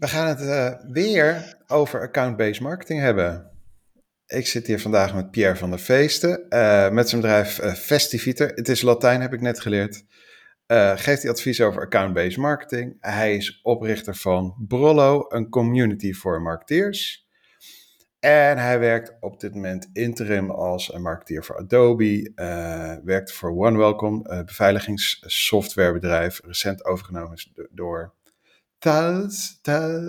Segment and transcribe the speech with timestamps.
[0.00, 3.50] We gaan het uh, weer over account-based marketing hebben.
[4.26, 8.48] Ik zit hier vandaag met Pierre van der Feesten, uh, met zijn bedrijf uh, Festiviter.
[8.54, 10.04] Het is Latijn, heb ik net geleerd.
[10.94, 12.96] geeft hij advies over account-based marketing.
[13.00, 17.28] Hij is oprichter van Brollo, een community voor marketeers.
[18.20, 22.32] En hij werkt op dit moment interim als een marketeer voor Adobe.
[23.04, 26.40] werkt voor OneWelcome, een beveiligingssoftwarebedrijf.
[26.44, 27.38] Recent overgenomen
[27.70, 28.18] door
[28.80, 29.58] Thales,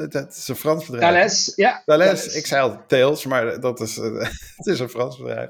[0.10, 1.14] dat is een Frans bedrijf.
[1.14, 1.82] Thales, ja.
[1.86, 3.96] Thales, ik zei al Thales, maar dat is,
[4.56, 5.50] het is een Frans bedrijf.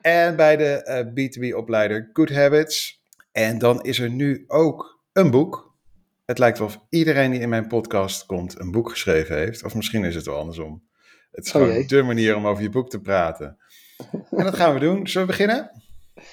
[0.00, 3.02] En bij de uh, eh, B2B-opleider Good Habits.
[3.32, 5.74] En dan is er nu ook een boek.
[6.26, 9.64] Het lijkt wel of iedereen die in mijn podcast komt een boek geschreven heeft.
[9.64, 10.82] Of misschien is het wel andersom.
[11.30, 13.58] Het is oh gewoon de manier om over je boek te praten.
[14.30, 15.06] En dat gaan we doen.
[15.06, 15.82] Zullen we beginnen?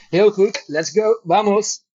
[0.10, 1.22] Heel goed, let's go.
[1.24, 1.87] Vamos.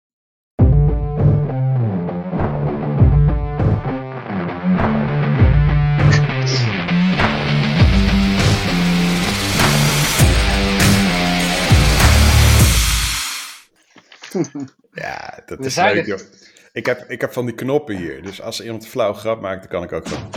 [14.93, 16.19] Ja, dat is leuk, joh.
[16.73, 18.23] Ik heb, ik heb van die knoppen hier.
[18.23, 20.31] Dus als iemand een flauw grap maakt, dan kan ik ook van.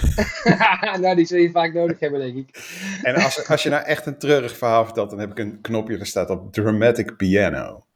[1.00, 2.58] nou, die zul je vaak nodig hebben, denk ik.
[3.02, 5.98] en als, als je nou echt een treurig verhaal vertelt, dan heb ik een knopje
[5.98, 7.86] dat staat op Dramatic Piano.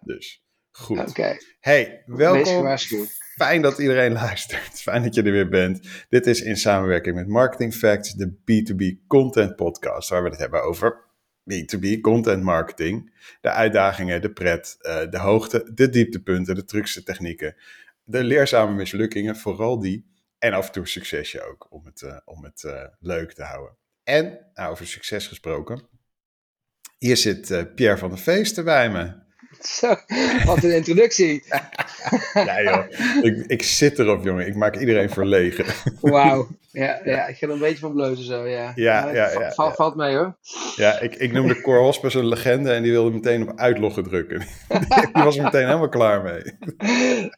[0.00, 0.98] Dus goed.
[0.98, 1.36] Oké.
[1.60, 2.76] Hey, welkom.
[3.36, 4.80] Fijn dat iedereen luistert.
[4.80, 5.88] Fijn dat je er weer bent.
[6.08, 10.62] Dit is in samenwerking met Marketing Facts, de B2B Content Podcast, waar we het hebben
[10.62, 11.04] over
[11.52, 13.12] B2B content marketing.
[13.40, 17.56] De uitdagingen, de pret, uh, de hoogte, de dieptepunten, de trucs, de technieken.
[18.04, 20.12] De leerzame mislukkingen, vooral die.
[20.38, 23.76] En af en toe succesje ook, om het, uh, om het uh, leuk te houden.
[24.02, 25.82] En, nou, over succes gesproken.
[26.98, 29.23] Hier zit Pierre van der Feesten bij me.
[29.78, 29.94] Zo,
[30.44, 31.42] wat een introductie.
[32.34, 32.84] ja joh,
[33.22, 35.64] ik, ik, zit erop jongen, ik maak iedereen verlegen.
[36.00, 38.72] Wauw, ja, ja, ik ga er een beetje van blozen zo, ja.
[38.74, 40.36] Ja, ja, ja, ja, Valt mee hoor.
[40.76, 44.38] Ja, ik, ik noemde Cor Hospers een legende en die wilde meteen op uitloggen drukken.
[45.12, 46.42] die was er meteen helemaal klaar mee.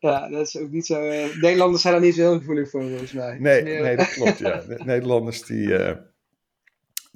[0.01, 1.09] ja, dat is ook niet zo...
[1.09, 3.37] Uh, Nederlanders zijn daar niet zo heel gevoelig voor volgens mij.
[3.39, 4.63] Nee, nee dat klopt ja.
[4.85, 5.67] Nederlanders die...
[5.67, 5.91] Uh,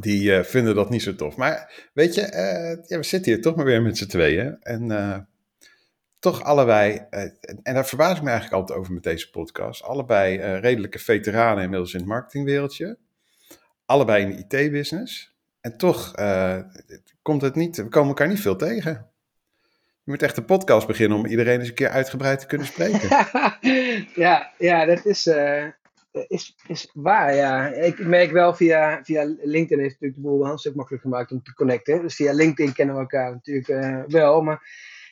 [0.01, 1.37] die uh, vinden dat niet zo tof.
[1.37, 4.57] Maar weet je, uh, ja, we zitten hier toch maar weer met z'n tweeën.
[4.61, 5.19] En uh,
[6.19, 7.07] toch allebei,
[7.63, 9.83] en daar verbaas ik me eigenlijk altijd over met deze podcast.
[9.83, 12.99] Allebei redelijke veteranen inmiddels in het marketingwereldje.
[13.85, 15.35] Allebei in de IT-business.
[15.61, 16.15] En toch
[17.23, 19.11] komt het niet, we komen elkaar niet veel tegen.
[20.11, 23.09] Je moet echt een podcast beginnen om iedereen eens een keer uitgebreid te kunnen spreken.
[24.25, 25.67] ja, ja, dat is, eh,
[26.11, 27.67] is, is waar, ja.
[27.67, 31.43] Ik merk wel via, via LinkedIn heeft natuurlijk de boel een stuk makkelijk gemaakt om
[31.43, 32.03] te connecten.
[32.03, 34.41] Dus via LinkedIn kennen we elkaar natuurlijk uh, wel.
[34.41, 34.63] Maar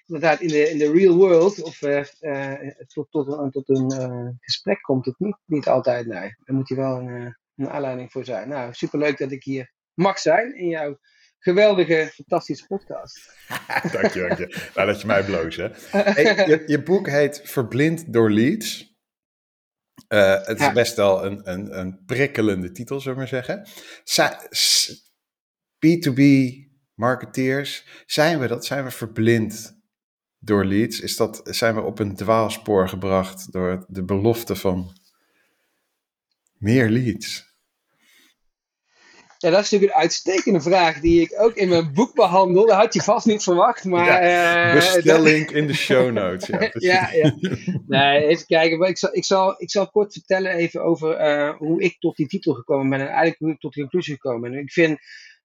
[0.07, 4.37] inderdaad, in de, in de real world of uh, uh, tot, tot, een, tot een
[4.41, 6.07] gesprek komt het niet, niet altijd.
[6.07, 8.49] Nee, daar moet je wel een, een aanleiding voor zijn.
[8.49, 10.99] Nou, superleuk dat ik hier mag zijn in jouw
[11.39, 13.35] geweldige, fantastische podcast.
[13.93, 14.71] dank je, dank je.
[14.75, 15.69] Nou, dat je mij bloos, hè.
[15.91, 18.88] Hey, je, je boek heet Verblind door Leads.
[20.09, 23.69] Uh, het is best wel een, een, een prikkelende titel, zullen we maar zeggen.
[25.87, 26.23] B2B
[26.95, 28.65] marketeers, zijn we dat?
[28.65, 29.81] Zijn we verblind
[30.39, 31.01] door leads?
[31.01, 34.99] Is dat, zijn we op een dwaalspoor gebracht door de belofte van
[36.53, 37.48] meer leads?
[39.41, 42.67] Ja, dat is natuurlijk een uitstekende vraag die ik ook in mijn boek behandel.
[42.67, 44.23] Dat had je vast niet verwacht, maar...
[44.25, 46.47] Ja, uh, bestelling in de show notes.
[46.47, 47.35] Ja, ja, ja,
[47.87, 48.89] Nee, even kijken.
[48.89, 52.27] Ik zal, ik zal, ik zal kort vertellen even over uh, hoe ik tot die
[52.27, 53.01] titel gekomen ben.
[53.01, 54.61] En eigenlijk hoe ik tot die conclusie gekomen ben.
[54.61, 54.99] Ik vind,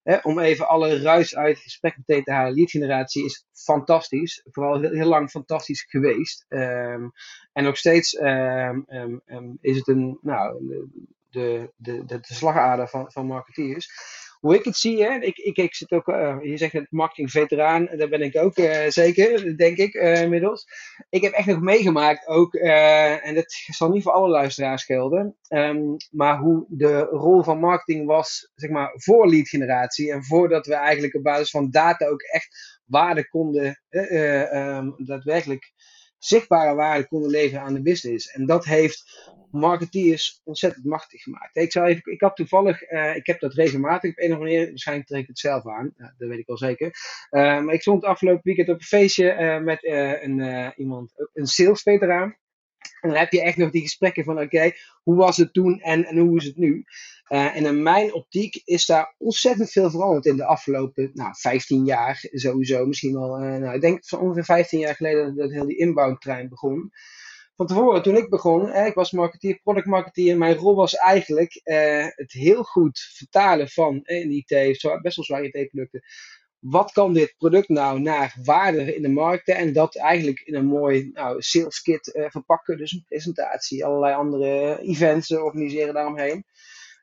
[0.03, 2.53] hè, om even alle ruis uit het gesprek meteen te halen.
[2.53, 4.41] Lead generatie is fantastisch.
[4.51, 6.45] Vooral heel, heel lang fantastisch geweest.
[6.49, 7.11] Um,
[7.53, 8.85] en nog steeds um,
[9.25, 10.17] um, is het een...
[10.21, 10.63] Nou,
[11.33, 13.89] de, de, de, de slagader van, van marketeers.
[14.39, 17.31] Hoe ik het zie, hè, ik, ik, ik zit ook, uh, je zegt het marketing
[17.31, 20.65] veteraan, daar ben ik ook uh, zeker, denk ik uh, inmiddels.
[21.09, 25.95] Ik heb echt nog meegemaakt ook, en dat zal niet voor alle luisteraars gelden, um,
[26.11, 30.73] maar hoe de rol van marketing was, zeg maar, voor lead generatie en voordat we
[30.73, 35.71] eigenlijk op basis van data ook echt waarde konden, um, daadwerkelijk
[36.25, 38.27] zichtbare waarde konden leveren aan de business.
[38.27, 41.55] En dat heeft marketeers ontzettend machtig gemaakt.
[41.55, 44.51] Ik, zou even, ik had toevallig, uh, ik heb dat regelmatig op een of andere
[44.51, 46.87] manier, waarschijnlijk trek ik het zelf aan, ja, dat weet ik wel zeker.
[47.31, 52.35] Uh, maar ik stond afgelopen weekend op een feestje met een, iemand, een sales veteraan.
[53.01, 54.71] En dan heb je echt nog die gesprekken van, oké,
[55.03, 56.85] hoe was het toen en, en hoe is het nu?
[57.33, 61.85] Uh, en in mijn optiek is daar ontzettend veel veranderd in de afgelopen nou, 15
[61.85, 62.85] jaar sowieso.
[62.85, 66.21] Misschien wel, uh, nou, ik denk van ongeveer 15 jaar geleden dat heel die inbound
[66.21, 66.91] trein begon.
[67.55, 70.37] van tevoren, toen ik begon, hè, ik was marketeer, product marketeer.
[70.37, 74.47] Mijn rol was eigenlijk eh, het heel goed vertalen van eh, IT,
[75.01, 76.01] best wel zware IT-producten.
[76.59, 80.65] Wat kan dit product nou naar waarde in de markten en dat eigenlijk in een
[80.65, 82.77] mooi nou, sales kit eh, verpakken.
[82.77, 86.45] Dus een presentatie, allerlei andere events organiseren daaromheen.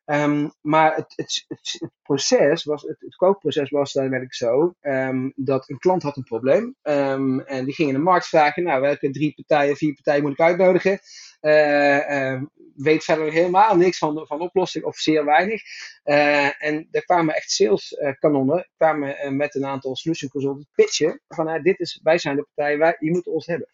[0.04, 5.78] Ehm, maar het, het, proces was, het, het koopproces was ik zo um, dat een
[5.78, 6.76] klant had een probleem.
[6.82, 10.32] Um, en die ging in de markt vragen, nou welke drie partijen, vier partijen moet
[10.32, 10.98] ik uitnodigen?
[11.40, 12.42] Uh,
[12.74, 15.62] weet verder helemaal niks van, van oplossing of zeer weinig.
[16.04, 21.78] Uh, en er kwamen echt saleskanonnen, kwamen met een aantal solution consultants pitchen van dit
[21.78, 23.68] is, wij zijn de partij, wij, je moet ons hebben.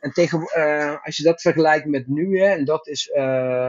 [0.00, 0.38] En tegen,
[1.02, 3.06] als je dat vergelijkt met nu, hè, en dat is,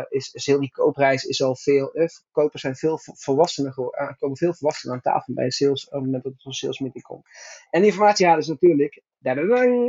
[0.10, 1.92] is, is heel die koopreis is al veel,
[2.32, 3.74] kopers zijn veel volwassener,
[4.20, 7.04] komen veel volwassener aan tafel bij sales, op het moment dat het een sales meeting
[7.04, 7.26] komt.
[7.70, 9.02] En informatie halen ze natuurlijk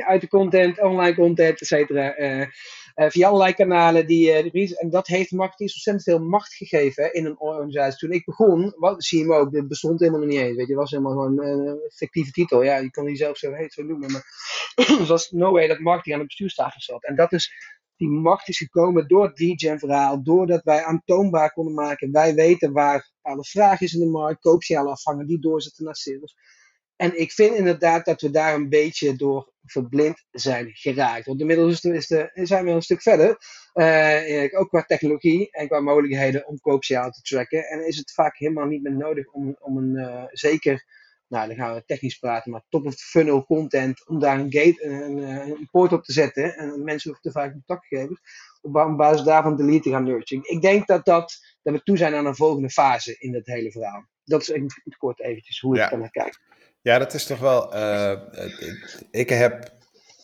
[0.06, 2.14] uit de content, online content, et cetera.
[2.94, 4.06] Uh, via allerlei kanalen.
[4.06, 7.98] Die, uh, en dat heeft marketeers ontzettend veel macht gegeven in een organisatie.
[7.98, 10.56] Toen ik begon, wat, ook, dit bestond helemaal nog niet eens.
[10.56, 12.62] Weet je, was helemaal gewoon een fictieve titel.
[12.62, 14.12] Ja, je kan die zelf zo heet zo noemen.
[14.12, 14.24] Maar
[14.74, 17.04] het was no way dat marketing aan de bestuurstafel zat.
[17.04, 17.52] En dat is,
[17.96, 20.22] die macht is gekomen door het verhaal.
[20.22, 22.12] Doordat wij aantoonbaar konden maken.
[22.12, 24.40] Wij weten waar alle vraag is in de markt.
[24.40, 26.36] Koopsignalen afvangen, die doorzetten naar sales.
[26.96, 31.26] En ik vind inderdaad dat we daar een beetje door verblind zijn geraakt.
[31.26, 33.36] Want inmiddels is de, zijn we een stuk verder.
[33.74, 37.64] Uh, ook qua technologie en qua mogelijkheden om koopsignaal te tracken.
[37.64, 40.84] En is het vaak helemaal niet meer nodig om, om een uh, zeker,
[41.28, 44.52] nou dan gaan we technisch praten, maar top of the funnel content, om daar een
[44.52, 46.56] gate, een, een poort op te zetten.
[46.56, 48.20] En mensen hoeven te vaak contactgegevens.
[48.62, 50.46] Op basis daarvan delete te gaan nurturing.
[50.46, 53.70] Ik denk dat, dat, dat we toe zijn aan een volgende fase in het hele
[53.70, 54.06] verhaal.
[54.24, 54.68] Dat is even
[54.98, 55.96] kort eventjes hoe ik ja.
[55.96, 56.40] naar kijk.
[56.84, 57.74] Ja, dat is toch wel.
[57.76, 58.12] Uh,
[59.10, 59.72] ik heb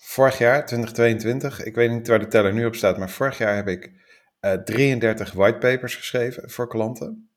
[0.00, 3.56] vorig jaar, 2022, ik weet niet waar de teller nu op staat, maar vorig jaar
[3.56, 3.92] heb ik
[4.40, 7.30] uh, 33 whitepapers geschreven voor klanten.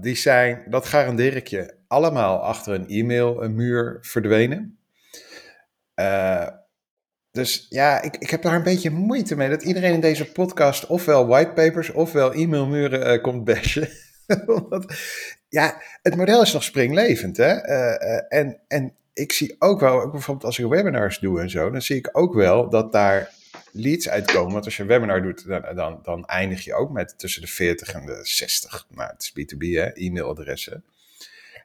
[0.00, 4.78] Die zijn, dat garandeer ik je, allemaal achter een e-mail, een muur verdwenen.
[7.30, 10.86] Dus ja, ik, ik heb daar een beetje moeite mee dat iedereen in deze podcast
[10.86, 13.88] ofwel whitepapers ofwel e-mailmuren komt bashen.
[15.48, 17.36] ja, het model is nog springlevend.
[17.36, 17.68] Hè?
[17.68, 21.50] Uh, uh, en, en ik zie ook wel, ook bijvoorbeeld als ik webinars doe en
[21.50, 23.32] zo, dan zie ik ook wel dat daar
[23.72, 24.52] leads uitkomen.
[24.52, 27.48] Want als je een webinar doet, dan, dan, dan eindig je ook met tussen de
[27.48, 28.86] 40 en de 60.
[28.90, 30.84] Nou, het is B2B, hè, e-mailadressen.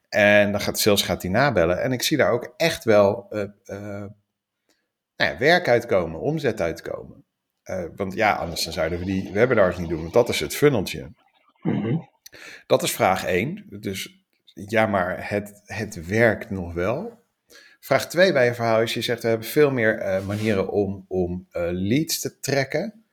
[0.09, 1.81] En dan gaat sales gaat die nabellen.
[1.81, 3.43] En ik zie daar ook echt wel uh,
[5.15, 7.25] nou ja, werk uitkomen, omzet uitkomen.
[7.95, 11.11] want ja, anders dan zouden we die webinars niet doen, want dat is het funneltje.
[11.61, 12.11] Mm.
[12.67, 13.65] Dat is vraag 1.
[13.69, 17.21] Dus ja, maar het, het werkt nog wel.
[17.79, 21.05] Vraag 2 bij je verhaal is, je zegt we hebben veel meer uh, manieren om,
[21.07, 23.03] om uh, leads te trekken.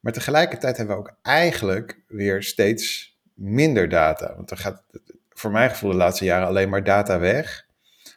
[0.00, 4.34] Maar tegelijkertijd hebben we ook eigenlijk weer steeds minder data.
[4.36, 4.82] Want er gaat
[5.28, 7.68] voor mijn gevoel de laatste jaren alleen maar data weg.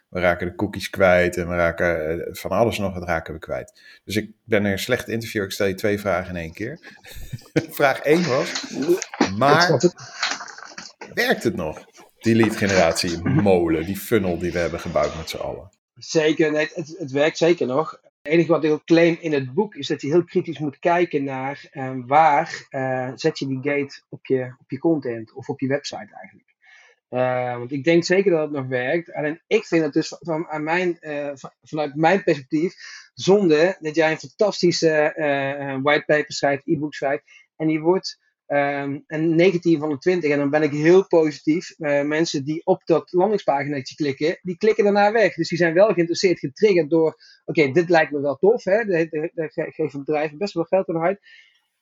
[0.08, 3.40] We raken de cookies kwijt en we raken uh, van alles nog wat raken we
[3.40, 3.80] kwijt.
[4.04, 5.42] Dus ik ben een slecht interview.
[5.42, 6.78] Ik stel je twee vragen in één keer.
[7.70, 8.74] Vraag 1 was,
[9.36, 9.80] maar
[11.14, 11.84] werkt het nog?
[12.18, 15.68] Die lead molen, die funnel die we hebben gebouwd met z'n allen.
[15.94, 17.90] Zeker, nee, het, het werkt zeker nog.
[17.90, 21.24] Het enige wat ik claim in het boek is dat je heel kritisch moet kijken
[21.24, 25.60] naar uh, waar uh, zet je die gate op je, op je content of op
[25.60, 26.54] je website eigenlijk.
[27.10, 29.12] Uh, want ik denk zeker dat het nog werkt.
[29.12, 30.98] Alleen ik vind het dus van, aan mijn,
[31.34, 32.74] van, vanuit mijn perspectief
[33.14, 35.12] zonde dat jij een fantastische
[35.82, 37.24] whitepaper schrijft, e-book schrijft.
[37.56, 38.18] En die wordt
[38.54, 41.74] Um, en 19 van de 20, en dan ben ik heel positief.
[41.78, 45.34] Uh, mensen die op dat landingspaginaatje klikken, die klikken daarna weg.
[45.34, 48.64] Dus die zijn wel geïnteresseerd, getriggerd door: oké, dit lijkt me wel tof.
[48.64, 48.84] Hè?
[48.84, 51.20] Daar geven bedrijven best wel geld aan uit.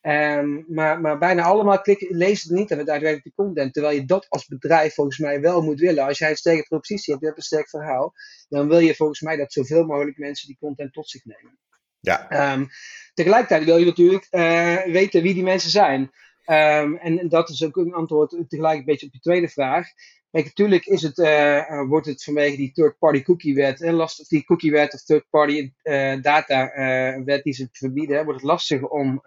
[0.02, 3.72] Um, maar, maar bijna allemaal klikken, lezen het niet daadwerkelijk de content.
[3.72, 6.04] Terwijl je dat als bedrijf volgens mij wel moet willen.
[6.04, 8.12] Als jij een sterke propositie hebt, je hebt een sterk verhaal,
[8.48, 11.58] dan wil je volgens mij dat zoveel mogelijk mensen die content tot zich nemen.
[12.00, 12.52] Ja.
[12.52, 12.68] Um,
[13.14, 16.10] tegelijkertijd wil je natuurlijk uh, weten wie die mensen zijn.
[16.46, 19.86] Um, en dat is ook een antwoord tegelijk een beetje op je tweede vraag.
[20.30, 24.26] Kijk, natuurlijk is het, uh, wordt het vanwege die third-party cookie wet, en last, of
[24.26, 28.82] die cookie wet of third-party uh, data uh, wet die ze verbieden, wordt het lastig
[28.82, 29.22] om,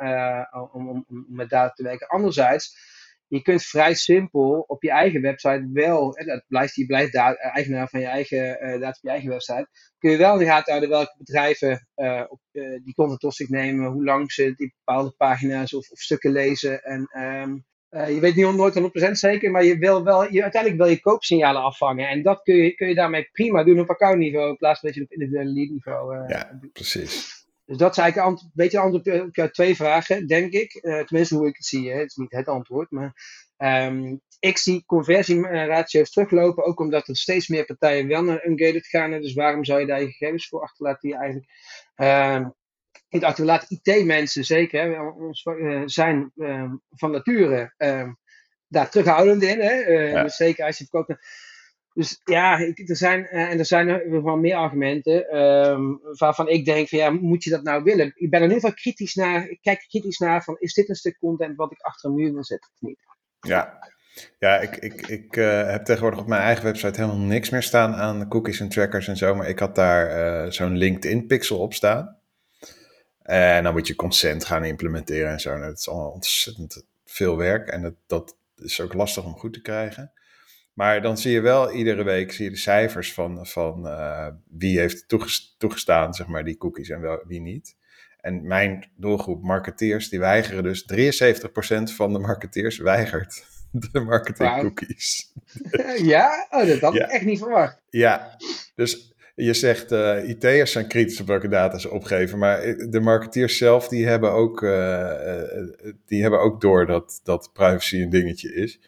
[0.52, 2.08] om, om, om, met data te werken.
[2.08, 2.78] Anderzijds,
[3.28, 7.90] je kunt vrij simpel op je eigen website wel, dat blijft, je blijft daar, eigenaar
[7.90, 8.54] van je eigen
[8.88, 9.68] op je eigen website,
[9.98, 13.36] kun je wel in de gaten houden welke bedrijven uh, op, uh, die content tot
[13.36, 16.84] zich nemen, hoe lang ze die bepaalde pagina's of, of stukken lezen.
[16.84, 20.82] En um, uh, je weet niet nooit 100% zeker, maar je wil wel, je, uiteindelijk
[20.82, 22.08] wil je koopsignalen afvangen.
[22.08, 24.98] En dat kun je, kun je daarmee prima doen op accountniveau, in plaats van dat
[24.98, 26.28] je op individuele lead niveau.
[26.28, 27.45] ja, precies.
[27.66, 30.80] Dus dat is eigenlijk een beetje antwoord op jouw twee vragen, denk ik.
[30.82, 31.92] Uh, tenminste, hoe ik het zie.
[31.92, 31.98] Hè.
[31.98, 32.92] Het is niet het antwoord.
[32.92, 33.14] Maar
[33.58, 36.66] um, ik zie conversieratio's teruglopen.
[36.66, 39.12] Ook omdat er steeds meer partijen wel naar ungated gaan.
[39.12, 41.52] Dus waarom zou je daar je gegevens voor achterlaten die je eigenlijk
[41.96, 42.48] uh,
[43.10, 43.66] niet achterlaat?
[43.70, 47.74] IT-mensen zeker hè, ons, uh, zijn uh, van nature
[48.68, 49.60] daar terughoudend in.
[49.60, 49.74] Hè?
[49.74, 50.24] Ja.
[50.24, 51.20] Dus zeker als je verkoopt
[51.96, 56.88] dus ja, er zijn, uh, en er zijn wel meer argumenten um, waarvan ik denk
[56.88, 58.12] van ja, moet je dat nou willen?
[58.16, 60.96] Ik ben er ieder geval kritisch naar, ik kijk kritisch naar van is dit een
[60.96, 63.00] stuk content wat ik achter een muur wil zetten of niet?
[63.40, 63.80] Ja,
[64.40, 67.94] ja ik, ik, ik uh, heb tegenwoordig op mijn eigen website helemaal niks meer staan
[67.94, 71.74] aan cookies en trackers en zo, maar ik had daar uh, zo'n LinkedIn pixel op
[71.74, 72.18] staan.
[73.22, 75.54] En dan moet je consent gaan implementeren en zo.
[75.54, 79.54] En dat is allemaal ontzettend veel werk en dat, dat is ook lastig om goed
[79.54, 80.12] te krijgen.
[80.76, 84.80] Maar dan zie je wel iedere week zie je de cijfers van, van uh, wie
[84.80, 85.08] heeft
[85.58, 87.76] toegestaan, zeg maar, die cookies en wel, wie niet.
[88.22, 93.46] En mijn doelgroep marketeers, die weigeren dus, 73% van de marketeers weigert
[93.92, 95.34] de marketing cookies.
[96.14, 96.48] ja?
[96.50, 97.82] Oh, dat had ik echt niet verwacht.
[97.90, 98.38] Ja,
[98.76, 103.58] dus je zegt uh, IT'ers zijn kritisch op welke data ze opgeven, maar de marketeers
[103.58, 105.14] zelf, die hebben ook, uh,
[106.06, 108.80] die hebben ook door dat, dat privacy een dingetje is.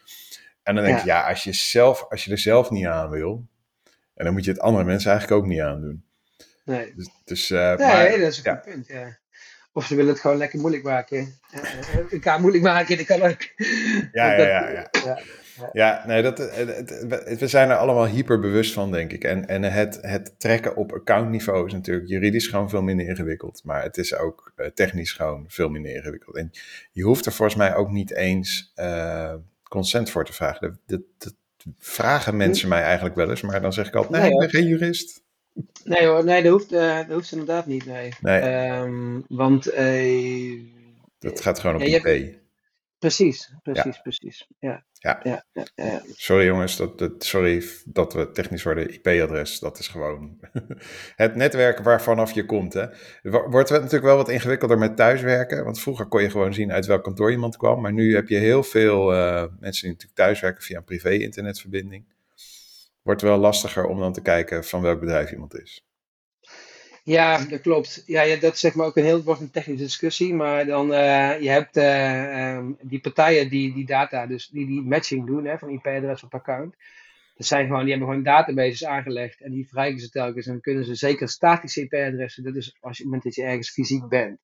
[0.67, 3.47] En dan denk je, ja, als je, zelf, als je er zelf niet aan wil,
[4.15, 6.03] en dan moet je het andere mensen eigenlijk ook niet aandoen.
[6.65, 6.93] Nee.
[6.95, 9.17] Dus, dus uh, nee, maar, dat is een goed punt, ja.
[9.74, 11.39] Of ze willen het gewoon lekker moeilijk maken.
[12.09, 13.41] Ik ga moeilijk maken, dat kan ook.
[14.12, 14.69] Ja, ja, ja.
[14.69, 14.89] ja.
[14.91, 15.19] ja.
[15.74, 16.38] Ja, nee, dat,
[17.39, 19.24] we zijn er allemaal hyper bewust van, denk ik.
[19.24, 23.62] En, en het, het trekken op accountniveau is natuurlijk juridisch gewoon veel minder ingewikkeld.
[23.63, 26.36] Maar het is ook technisch gewoon veel minder ingewikkeld.
[26.36, 26.51] En
[26.91, 29.33] je hoeft er volgens mij ook niet eens uh,
[29.67, 30.79] consent voor te vragen.
[30.86, 31.36] Dat, dat,
[31.77, 34.67] vragen mensen mij eigenlijk wel eens, maar dan zeg ik altijd, nee, ik ben geen
[34.67, 35.24] jurist.
[35.83, 38.13] Nee hoor, nee, dat hoeft, uh, dat hoeft inderdaad niet, nee.
[38.21, 38.69] nee.
[38.79, 39.74] Um, want...
[39.74, 40.62] Uh,
[41.19, 42.36] dat gaat gewoon op ja, IP.
[43.00, 44.01] Precies, precies, ja.
[44.01, 44.48] precies.
[44.60, 44.86] Ja.
[44.94, 45.20] Ja.
[45.24, 45.44] Ja,
[45.75, 46.01] ja.
[46.06, 48.94] Sorry jongens, dat, dat, sorry dat we technisch worden.
[48.94, 50.39] IP-adres, dat is gewoon
[51.16, 52.74] het netwerk waarvanaf je komt.
[52.74, 52.86] Hè.
[53.22, 55.63] Wordt het natuurlijk wel wat ingewikkelder met thuiswerken.
[55.63, 57.82] Want vroeger kon je gewoon zien uit welk kantoor iemand kwam.
[57.82, 62.06] Maar nu heb je heel veel uh, mensen die natuurlijk thuiswerken via een privé-internetverbinding.
[63.01, 65.87] Wordt wel lastiger om dan te kijken van welk bedrijf iemand is.
[67.08, 68.04] Ja, dat klopt.
[68.06, 70.34] Ja, dat zeg maar ook een heel wordt een technische discussie.
[70.34, 74.82] Maar dan, uh, je hebt uh, um, die partijen die die data, dus die die
[74.82, 76.76] matching doen hè, van IP-adres op account.
[77.38, 80.46] Dat zijn gewoon, die hebben gewoon databases aangelegd en die verrijken ze telkens.
[80.46, 83.36] En dan kunnen ze zeker statische IP-adressen, dat is als je, op het moment dat
[83.36, 84.39] je ergens fysiek bent,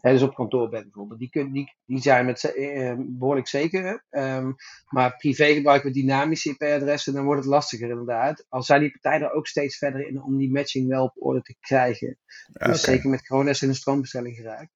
[0.00, 4.04] hè, dus op kantoor bent bijvoorbeeld, die, kun, die, die zijn met, uh, behoorlijk zeker.
[4.10, 4.54] Um,
[4.88, 8.46] maar privé gebruiken we dynamische IP-adressen, dan wordt het lastiger inderdaad.
[8.48, 11.42] Al zijn die partijen er ook steeds verder in om die matching wel op orde
[11.42, 12.18] te krijgen.
[12.52, 14.70] Dus zeker met corona is in een stroombestelling geraakt.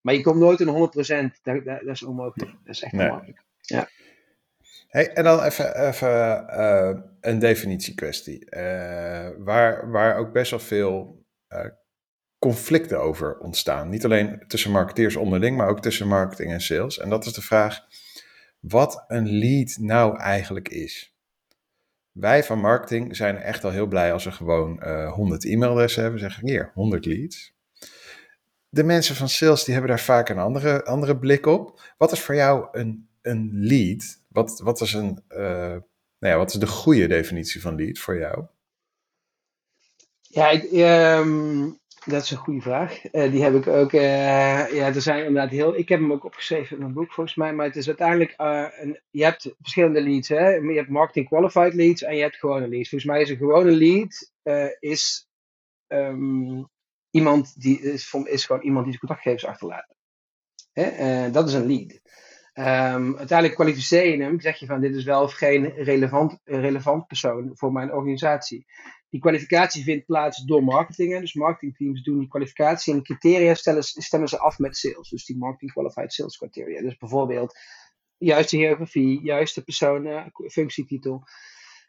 [0.00, 2.50] Maar je komt nooit in 100%, dat, dat, dat is onmogelijk.
[2.64, 3.08] Dat is echt nee.
[3.08, 3.42] onmogelijk.
[3.60, 3.88] Ja.
[4.94, 8.46] Hey, en dan even, even uh, een definitiekwestie.
[8.50, 11.64] Uh, waar, waar ook best wel veel uh,
[12.38, 13.88] conflicten over ontstaan.
[13.88, 16.98] Niet alleen tussen marketeers onderling, maar ook tussen marketing en sales.
[16.98, 17.80] En dat is de vraag
[18.60, 21.16] wat een lead nou eigenlijk is.
[22.12, 26.20] Wij van marketing zijn echt al heel blij als we gewoon 100 e-mailadressen hebben.
[26.20, 27.54] Zeggen hier, 100 leads.
[28.68, 31.80] De mensen van sales die hebben daar vaak een andere, andere blik op.
[31.98, 34.22] Wat is voor jou een, een lead?
[34.34, 35.38] Wat, wat, is een, uh,
[36.18, 38.44] nou ja, wat is de goede definitie van lead voor jou?
[40.20, 43.12] Ja, ik, um, dat is een goede vraag.
[43.12, 43.92] Uh, die heb ik ook.
[43.92, 45.76] Uh, ja, er zijn inderdaad heel.
[45.76, 47.54] Ik heb hem ook opgeschreven in mijn boek volgens mij.
[47.54, 48.34] Maar het is uiteindelijk.
[48.36, 50.28] een, je hebt verschillende leads.
[50.28, 50.48] Hè?
[50.48, 52.88] Je hebt marketing qualified leads en je hebt gewone leads.
[52.88, 54.32] Volgens mij is een gewone lead
[54.80, 55.28] is,
[55.88, 56.68] um,
[57.10, 59.94] iemand die is, is gewoon iemand die zijn contactgegevens achterlaat.
[60.72, 61.30] Hè?
[61.30, 62.00] dat is een lead.
[62.58, 67.06] Um, uiteindelijk kwalificeer je hem, zeg je van dit is wel of geen relevant, relevant
[67.06, 68.66] persoon voor mijn organisatie.
[69.08, 71.20] Die kwalificatie vindt plaats door marketing.
[71.20, 75.08] Dus marketingteams doen die kwalificatie en criteria stellen, stemmen ze af met sales.
[75.08, 76.80] Dus die marketing qualified sales criteria.
[76.80, 77.58] Dus bijvoorbeeld
[78.18, 81.22] juiste geografie, juiste persoon, functietitel.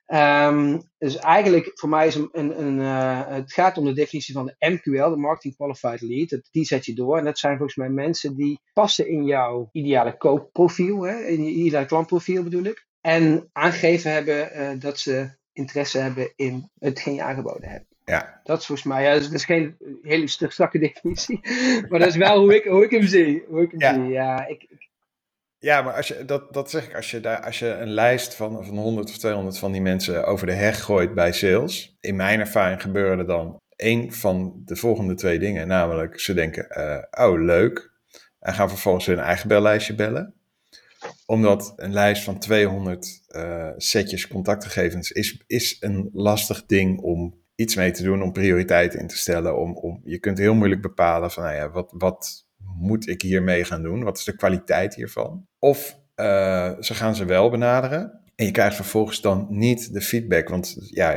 [0.08, 4.34] Um, dus eigenlijk voor mij is een, een, een uh, het gaat om de definitie
[4.34, 6.42] van de MQL, de Marketing Qualified Lead.
[6.52, 7.18] Die zet je door.
[7.18, 11.52] En dat zijn volgens mij mensen die passen in jouw ideale koopprofiel, hè, in je
[11.52, 12.88] ideale klantprofiel bedoel ik.
[13.02, 17.86] En aangegeven hebben uh, dat ze interesse hebben in hetgeen je aangeboden hebt.
[18.04, 18.40] Ja.
[18.44, 21.40] Dat is volgens mij, ja, dat is geen hele strakke definitie,
[21.90, 23.44] maar dat is wel hoe ik, hoe ik hem zie.
[23.48, 23.94] Hoe ik hem ja.
[23.94, 24.04] zie.
[24.04, 24.85] Ja, ik,
[25.60, 28.36] ja, maar als je, dat, dat zeg ik, als je, daar, als je een lijst
[28.36, 32.16] van, van 100 of 200 van die mensen over de heg gooit bij sales, in
[32.16, 35.68] mijn ervaring gebeuren er dan een van de volgende twee dingen.
[35.68, 37.94] Namelijk, ze denken, uh, oh leuk.
[38.40, 40.34] En gaan vervolgens hun eigen bellijstje bellen.
[41.26, 47.76] Omdat een lijst van 200 uh, setjes contactgegevens is, is een lastig ding om iets
[47.76, 49.58] mee te doen, om prioriteiten in te stellen.
[49.58, 52.45] Om, om, je kunt heel moeilijk bepalen van, nou ja, wat, wat
[52.78, 54.04] moet ik hiermee gaan doen?
[54.04, 55.48] Wat is de kwaliteit hiervan?
[55.60, 58.20] Of uh, ze gaan ze wel benaderen.
[58.36, 60.50] En je krijgt vervolgens dan niet de feedback.
[60.50, 61.14] Want ja,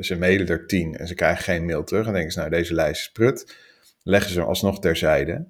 [0.00, 2.06] ze mailen er tien en ze krijgen geen mail terug.
[2.06, 3.56] En denken ze, nou, deze lijst is prut.
[4.02, 5.46] Leggen ze hem alsnog terzijde.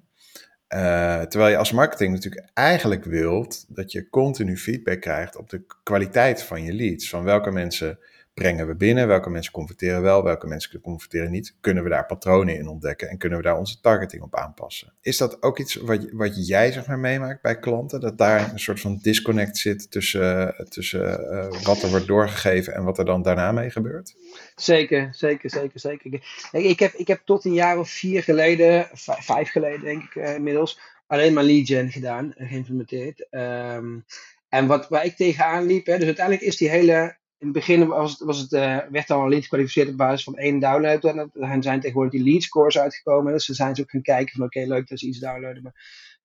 [0.75, 5.65] Uh, terwijl je als marketing natuurlijk eigenlijk wilt dat je continu feedback krijgt op de
[5.83, 7.09] kwaliteit van je leads.
[7.09, 7.99] Van welke mensen
[8.33, 9.07] brengen we binnen?
[9.07, 10.23] Welke mensen converteren wel?
[10.23, 11.55] Welke mensen converteren niet?
[11.61, 13.09] Kunnen we daar patronen in ontdekken?
[13.09, 14.93] En kunnen we daar onze targeting op aanpassen?
[15.01, 17.99] Is dat ook iets wat, wat jij zeg maar meemaakt bij klanten?
[17.99, 22.83] Dat daar een soort van disconnect zit tussen, tussen uh, wat er wordt doorgegeven en
[22.83, 24.15] wat er dan daarna mee gebeurt?
[24.55, 26.21] Zeker, zeker, zeker, zeker.
[26.51, 28.87] Ik heb, ik heb tot een jaar of vier geleden,
[29.19, 33.27] vijf geleden denk ik uh, inmiddels, alleen maar lead gen gedaan en geïmplementeerd.
[33.31, 34.05] Um,
[34.49, 37.87] en wat, waar ik tegenaan liep, hè, dus uiteindelijk is die hele in het begin
[37.87, 41.03] was het, was het, uh, werd al een lead gekwalificeerd op basis van één download.
[41.33, 43.33] En zijn tegenwoordig die lead scores uitgekomen.
[43.33, 45.61] Dus ze zijn ze ook gaan kijken van oké, leuk dat ze iets downloaden.
[45.61, 45.73] Maar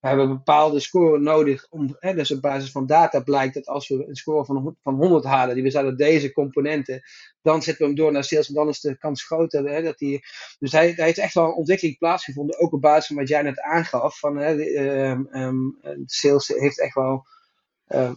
[0.00, 1.66] we hebben bepaalde score nodig.
[1.70, 4.94] Om, hè, dus op basis van data blijkt dat als we een score van, van
[4.94, 7.02] 100 halen, die we zetten deze componenten,
[7.42, 8.48] dan zetten we hem door naar sales.
[8.48, 9.70] En dan is de kans groter.
[9.70, 10.20] Hè, dat die,
[10.58, 12.58] dus hij, hij heeft echt wel een ontwikkeling plaatsgevonden.
[12.58, 14.18] Ook op basis van wat jij net aangaf.
[14.18, 14.52] Van, hè,
[15.10, 17.26] um, um, sales heeft echt wel
[17.88, 18.10] uh,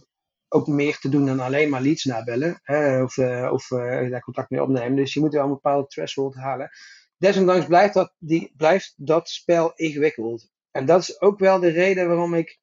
[0.52, 4.20] ook meer te doen dan alleen maar leads nabellen hè, of, uh, of uh, daar
[4.20, 4.96] contact mee opnemen.
[4.96, 6.70] Dus je moet wel een bepaalde threshold halen.
[7.16, 10.50] Desondanks blijft dat, die, blijft dat spel ingewikkeld.
[10.70, 12.58] En dat is ook wel de reden waarom ik,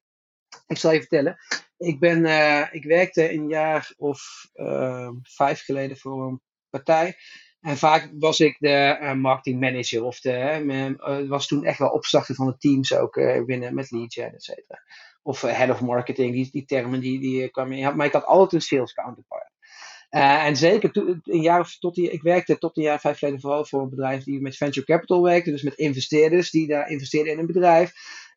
[0.67, 1.37] ik zal je vertellen,
[1.77, 4.21] ik, ben, uh, ik werkte een jaar of
[5.21, 7.17] vijf geleden voor een partij.
[7.59, 12.35] En vaak was ik de uh, marketing manager of de, was toen echt wel opstarter
[12.35, 13.13] van de teams ook
[13.45, 14.81] binnen met lead gen, et cetera
[15.21, 17.95] of eh, head of marketing, die, die termen die, die eh, kwamen in.
[17.95, 19.51] Maar ik had altijd een sales counterpart.
[20.09, 20.89] Uh, en zeker
[21.23, 23.89] een jaar of tot die, ik werkte tot een jaar vijf geleden vooral voor een
[23.89, 27.91] bedrijf die met venture capital werkte, dus met investeerders die daar investeerden in een bedrijf.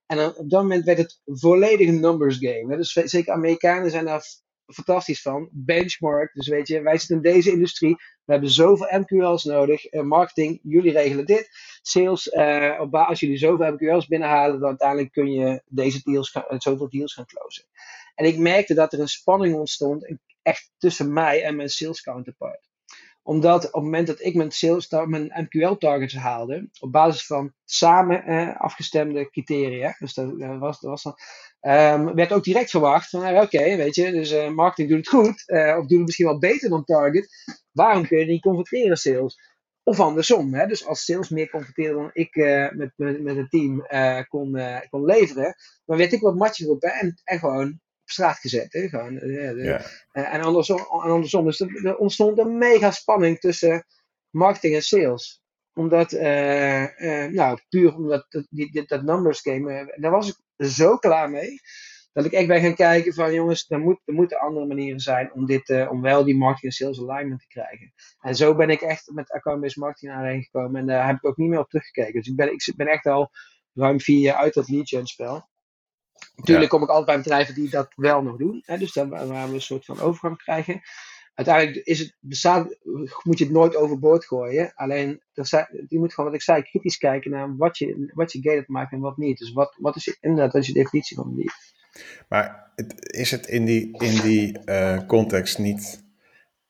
[0.06, 2.76] En op dat moment werd het volledig een numbers game.
[2.76, 4.24] Dus zeker Amerikanen zijn daar
[4.72, 5.48] fantastisch van.
[5.52, 7.94] Benchmark, dus weet je, wij zitten in deze industrie.
[8.24, 9.92] We hebben zoveel MQL's nodig.
[9.92, 11.50] Marketing, jullie regelen dit.
[11.82, 16.42] Sales, uh, op, als jullie zoveel MQL's binnenhalen, dan uiteindelijk kun je deze deals, uh,
[16.58, 17.64] zoveel deals gaan closen.
[18.14, 22.70] En ik merkte dat er een spanning ontstond, echt tussen mij en mijn sales counterpart
[23.22, 28.24] omdat op het moment dat ik mijn, sales, mijn MQL-targets haalde, op basis van samen
[28.24, 31.14] eh, afgestemde criteria, dus dat, dat was, dat was dan,
[31.62, 35.08] um, werd ook direct verwacht van, nou, oké, weet je, dus uh, marketing doet het
[35.08, 37.28] goed, uh, of doet het misschien wel beter dan target,
[37.72, 39.50] waarom kun je niet converteren sales?
[39.84, 40.66] Of andersom, hè?
[40.66, 43.86] dus als sales meer converteren dan ik uh, met, met, met het team
[44.28, 48.72] kon, kon leveren, dan werd ik wat matjes op en, en gewoon straat gezet.
[48.72, 48.88] Hè?
[48.88, 49.18] Gewoon,
[50.12, 51.44] en, andersom, en andersom.
[51.44, 53.84] Dus er, er, ontstond een mega spanning tussen
[54.30, 55.42] marketing en sales.
[55.74, 56.10] Omdat,
[57.30, 60.36] nou, puur omdat dat, die, dat numbers game, daar was ik
[60.68, 61.60] zo klaar mee.
[62.12, 65.32] Dat ik echt ben gaan kijken van jongens, er, moet, er moeten andere manieren zijn
[65.32, 67.92] om, dit, om wel die marketing en sales alignment te krijgen.
[68.20, 70.80] En zo ben ik echt met account-based marketing aanheen gekomen.
[70.80, 72.12] En daar heb ik ook niet meer op teruggekeken.
[72.12, 73.30] Dus ik ben, ik ben echt al
[73.74, 75.50] ruim vier jaar uit dat lead gen spel.
[76.36, 78.62] Natuurlijk kom ik altijd bij bedrijven die dat wel nog doen.
[78.64, 80.80] Hè, dus daar waar we een soort van overgang krijgen.
[81.34, 82.76] Uiteindelijk is het, bestaat,
[83.22, 84.72] moet je het nooit overboord gooien.
[84.74, 85.22] Alleen,
[85.88, 88.92] je moet gewoon, wat ik zei, kritisch kijken naar wat je, wat je gated maakt
[88.92, 89.38] en wat niet.
[89.38, 91.54] Dus wat, wat is inderdaad wat is je definitie van lead?
[92.28, 96.04] Maar het, is het in die, in die uh, context niet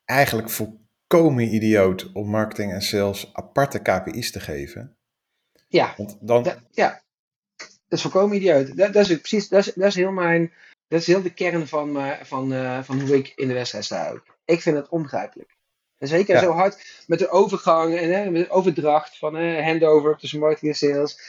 [0.04, 4.96] eigenlijk volkomen idioot om marketing en sales aparte KPI's te geven?
[5.68, 7.02] Ja, Want dan, da, ja
[7.92, 8.76] dat is volkomen idioot.
[8.76, 10.52] Dat, dat is precies, dat is, dat is heel mijn,
[10.92, 13.84] dat is heel de kern van, uh, van, uh, van hoe ik in de wedstrijd
[13.84, 14.36] sta ook.
[14.44, 15.56] Ik vind het onbegrijpelijk.
[15.98, 16.40] En zeker ja.
[16.40, 20.72] zo hard met de overgang en hè, met de overdracht van uh, handover tussen marketing
[20.72, 21.20] en sales.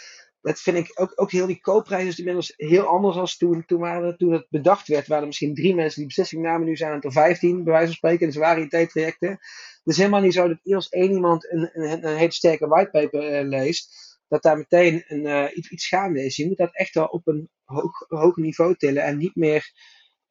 [0.41, 3.65] Dat vind ik ook, ook heel die koopprijzen is inmiddels heel anders als toen.
[3.65, 6.67] Toen, waren, toen het bedacht werd, waren er misschien drie mensen die beslissing namen.
[6.67, 8.27] Nu zijn het er vijftien, bij wijze van spreken.
[8.27, 9.29] Dus waren trajecten.
[9.29, 9.39] Het
[9.83, 14.12] is helemaal niet zo dat eerst één iemand een, een, een hele sterke whitepaper leest
[14.33, 16.35] dat daar meteen een, uh, iets, iets gaande is.
[16.35, 19.71] Je moet dat echt wel op een hoog, hoog niveau tillen en niet meer,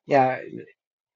[0.02, 0.38] ja,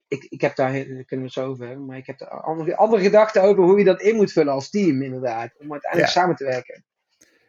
[0.08, 2.28] ik, ik heb daar, daar kunnen we het zo over hebben, maar ik heb er
[2.28, 6.12] andere, andere gedachten over hoe je dat in moet vullen als team, inderdaad, om uiteindelijk
[6.12, 6.20] ja.
[6.20, 6.84] samen te werken.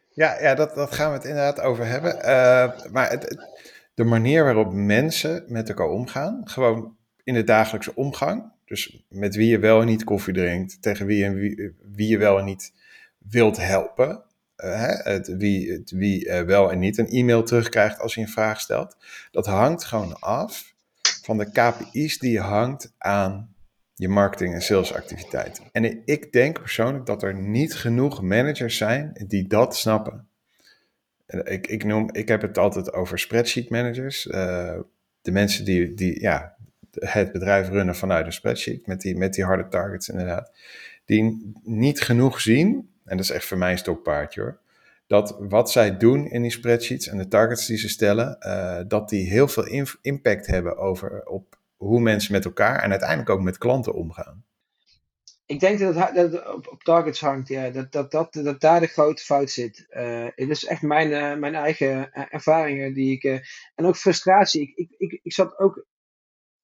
[0.10, 2.15] Ja, ja dat, dat gaan we het inderdaad over hebben.
[2.15, 3.47] Uh, maar het,
[3.93, 9.50] de manier waarop mensen met elkaar omgaan, gewoon in de dagelijkse omgang, dus met wie
[9.50, 12.73] je wel en niet koffie drinkt, tegen wie en wie, wie je wel en niet
[13.17, 14.26] wilt helpen.
[14.58, 18.60] Hè, het, wie het, wie wel en niet een e-mail terugkrijgt als je een vraag
[18.60, 18.98] stelt.
[19.32, 20.74] Dat hangt gewoon af
[21.24, 23.56] van de KPI's die je hangt aan
[23.93, 25.63] je marketing- en salesactiviteiten.
[25.72, 30.28] En ik denk persoonlijk dat er niet genoeg managers zijn die dat snappen.
[31.28, 34.24] Ik, ik, noem, ik heb het altijd over spreadsheet managers.
[35.22, 36.56] de mensen die, die ja,
[36.91, 40.52] het bedrijf runnen vanuit een spreadsheet met die, met die harde targets inderdaad.
[41.06, 44.60] Die niet genoeg zien, en dat is echt voor mij een stokpaardje hoor,
[45.08, 49.10] dat wat zij doen in die spreadsheets en de targets die ze stellen, uh, dat
[49.10, 53.58] die heel veel impact hebben over op hoe mensen met elkaar en uiteindelijk ook met
[53.58, 54.46] klanten omgaan.
[55.46, 59.24] Ik denk dat het, dat op, targets hangt, ja, dat, dat, dat, daar de grote
[59.24, 59.86] fout zit.
[59.89, 63.24] Uh, het is echt mijn, uh, mijn eigen ervaringen die ik.
[63.76, 64.62] en ook frustratie.
[64.62, 65.86] Ik, ik, ik, ik zat ook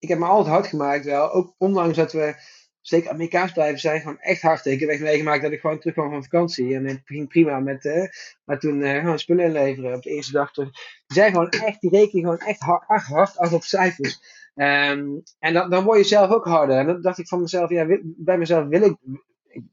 [0.04, 1.32] ik heb me altijd hard gemaakt wel.
[1.32, 2.36] Ook ondanks dat we,
[2.84, 4.66] zeker Amerikaans bedrijven zijn, gewoon echt hard.
[4.66, 6.76] Ik heb echt meegemaakt dat ik gewoon terugkwam van vakantie.
[6.76, 8.06] En het ging prima met, uh,
[8.44, 10.72] maar toen uh, gewoon spullen inleveren op de eerste dag terug.
[10.72, 14.20] Die zijn gewoon echt, die rekenen gewoon echt hard, hard af op cijfers.
[14.56, 16.78] Um, en dan, dan word je zelf ook harder.
[16.78, 18.96] En dan dacht ik van mezelf, ja, bij mezelf wil ik,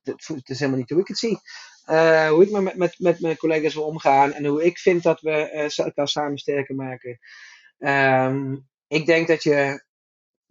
[0.03, 1.39] het is helemaal niet hoe ik het zie.
[1.91, 5.21] Uh, hoe ik met, met, met mijn collega's wil omgaan en hoe ik vind dat
[5.21, 7.19] we elkaar samen sterker maken.
[7.79, 9.85] Um, ik denk dat je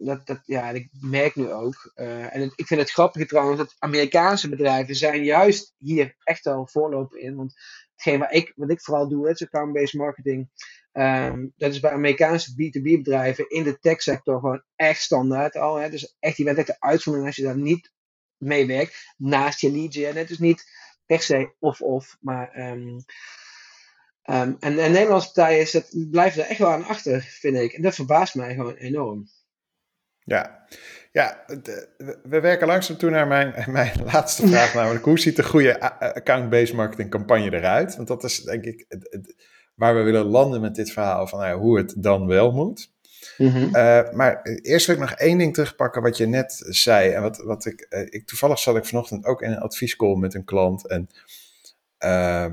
[0.02, 1.92] dat, dat, ja, ik merk nu ook.
[1.96, 6.66] Uh, en ik vind het grappige trouwens dat Amerikaanse bedrijven zijn juist hier echt al
[6.66, 7.36] voorlopen in.
[7.36, 7.54] Want
[7.92, 10.50] hetgeen wat ik, wat ik vooral doe, is account-based marketing.
[10.92, 15.76] Um, dat is bij Amerikaanse B2B bedrijven in de tech sector gewoon echt standaard al.
[15.76, 15.90] Hè.
[15.90, 17.92] Dus echt, je bent echt de uitzondering als je daar niet
[18.36, 19.14] mee werkt.
[19.16, 20.16] Naast je lead gen.
[20.16, 20.64] Het is niet
[21.06, 22.58] per se of-of, maar...
[22.58, 23.04] Um,
[24.24, 27.72] um, en de Nederlandse partijen is dat, blijven er echt wel aan achter, vind ik.
[27.72, 29.28] En dat verbaast mij gewoon enorm.
[30.30, 30.64] Ja,
[31.12, 31.44] ja
[32.22, 36.74] we werken langzaam toe naar mijn, mijn laatste vraag, namelijk hoe ziet de goede account-based
[36.74, 37.96] marketing campagne eruit?
[37.96, 38.86] Want dat is denk ik
[39.74, 42.90] waar we willen landen met dit verhaal van nou hoe het dan wel moet.
[43.36, 43.64] Mm -hmm.
[43.64, 47.10] uh, maar eerst wil ik nog één ding terugpakken wat je net zei.
[47.10, 50.34] En wat, wat ik, uh, ik, toevallig zat ik vanochtend ook in een adviescall met
[50.34, 50.86] een klant.
[50.86, 51.08] En
[52.04, 52.46] uh,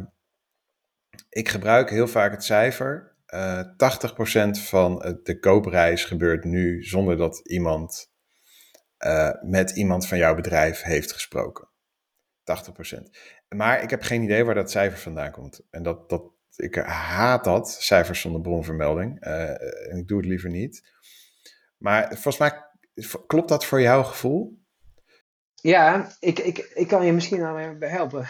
[1.29, 7.17] ik gebruik heel vaak het cijfer uh, eh, 80% van de koopreis gebeurt nu zonder
[7.17, 8.11] dat iemand
[9.05, 11.69] uh, met iemand van jouw bedrijf heeft gesproken.
[12.97, 13.01] 80%.
[13.47, 15.61] Maar ik heb geen idee waar dat cijfer vandaan komt.
[15.69, 16.23] En dat, dat,
[16.55, 19.19] ik haat dat, cijfers zonder bronvermelding.
[19.19, 20.95] En ik doe het liever niet.
[21.77, 22.65] Maar volgens mij
[23.27, 24.65] klopt dat voor jouw gevoel?
[25.61, 28.27] Ja, ik, ik, ik kan je misschien aan bij helpen.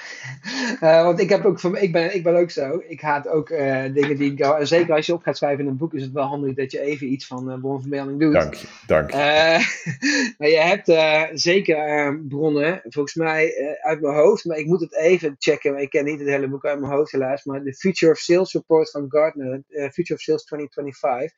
[0.81, 2.83] Uh, want ik, heb ook, ik, ben, ik ben ook zo.
[2.87, 4.59] Ik haat ook uh, dingen die ik.
[4.61, 6.79] Zeker als je op gaat schrijven in een boek, is het wel handig dat je
[6.79, 8.33] even iets van uh, bronvermelding doet.
[8.33, 8.67] Dank je.
[8.85, 9.17] Dank je.
[10.37, 10.91] maar je hebt
[11.39, 15.77] zeker bronnen, volgens mij uit mijn hoofd, maar ik moet het even checken.
[15.77, 17.43] Ik ken niet het hele boek uit mijn hoofd helaas.
[17.43, 21.31] Maar de Future of Sales Report van Gartner, Future of Sales 2025,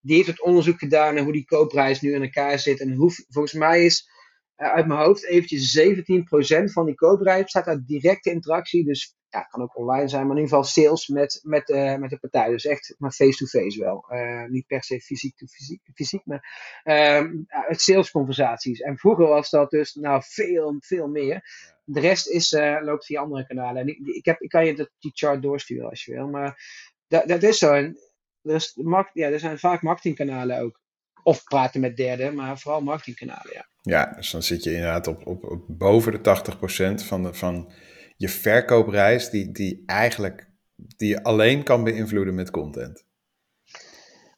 [0.00, 2.80] die heeft het onderzoek gedaan naar hoe die koopprijs nu in elkaar zit.
[2.80, 4.16] En hoe, volgens mij is
[4.58, 8.84] uit mijn hoofd eventjes 17% van die kooprij staat uit directe interactie.
[8.84, 12.10] Dus ja, kan ook online zijn, maar in ieder geval sales met, met, uh, met
[12.10, 12.50] de partij.
[12.50, 14.04] Dus echt maar face-to-face wel.
[14.10, 18.80] Uh, niet per se fysiek, to fysiek, fysiek maar uh, het salesconversaties.
[18.80, 21.42] En vroeger was dat dus nou veel, veel meer.
[21.84, 23.82] De rest is, loopt via andere kanalen.
[23.82, 26.28] En ik, ik, heb, ik kan je dat, die chart doorsturen als je wil.
[26.28, 26.62] Maar
[27.08, 27.72] dat, dat is zo.
[27.72, 27.98] En
[28.42, 28.78] er, is,
[29.12, 30.80] ja, er zijn vaak marketingkanalen ook.
[31.22, 33.66] Of praten met derden, maar vooral marketingkanalen, ja.
[33.82, 37.72] Ja, dus dan zit je inderdaad op, op, op boven de 80% van, de, van
[38.16, 40.50] je verkoopreis, die, die eigenlijk
[40.96, 43.04] die je alleen kan beïnvloeden met content.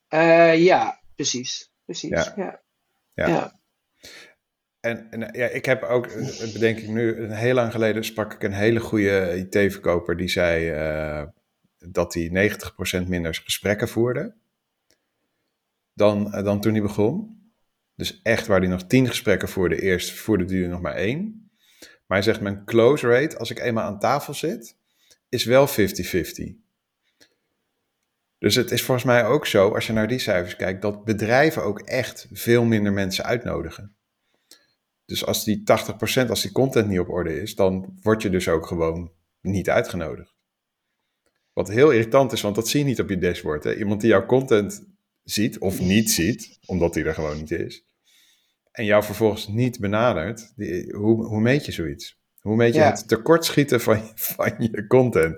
[0.08, 1.72] Uh, ja, precies.
[1.84, 2.10] Precies.
[2.10, 2.32] Ja.
[3.14, 3.28] ja.
[3.28, 3.60] ja.
[4.80, 6.08] En, en, ja, ik heb ook,
[6.52, 11.26] bedenk ik nu, heel lang geleden sprak ik een hele goede IT-verkoper die zei uh,
[11.78, 12.50] dat hij
[13.04, 14.34] 90% minder gesprekken voerde
[16.00, 17.38] dan, uh, dan toen hij begon.
[17.94, 21.50] Dus echt waar hij nog tien gesprekken voerde, eerst voerde hij er nog maar één.
[21.80, 24.76] Maar hij zegt, mijn close rate, als ik eenmaal aan tafel zit,
[25.28, 25.72] is wel 50-50.
[28.38, 31.64] Dus het is volgens mij ook zo, als je naar die cijfers kijkt, dat bedrijven
[31.64, 33.94] ook echt veel minder mensen uitnodigen.
[35.04, 35.62] Dus als die
[36.24, 39.70] 80%, als die content niet op orde is, dan word je dus ook gewoon niet
[39.70, 40.34] uitgenodigd.
[41.52, 43.64] Wat heel irritant is, want dat zie je niet op je dashboard.
[43.64, 43.74] Hè?
[43.74, 44.84] Iemand die jouw content
[45.30, 47.84] ziet of niet ziet, omdat die er gewoon niet is,
[48.72, 52.18] en jou vervolgens niet benadert, die, hoe, hoe meet je zoiets?
[52.40, 55.36] Hoe meet je het tekortschieten van, van je content?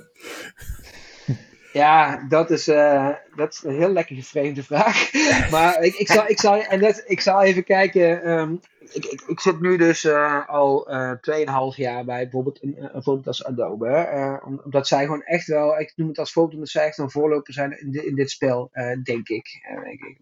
[1.73, 5.13] Ja, dat is, uh, dat is een heel lekker gevreemde vraag.
[5.51, 8.31] maar ik, ik, zal, ik, zal, en dat, ik zal even kijken.
[8.31, 8.61] Um,
[8.93, 13.03] ik, ik, ik, zit nu dus uh, al uh, 2,5 jaar bij bijvoorbeeld een, een
[13.03, 14.41] voorbeeld als Adobe.
[14.65, 17.53] omdat zij gewoon echt wel, ik noem het als voorbeeld, omdat zij echt een voorloper
[17.53, 18.71] zijn in, in dit spel,
[19.03, 19.61] denk ik.
[19.91, 20.17] ik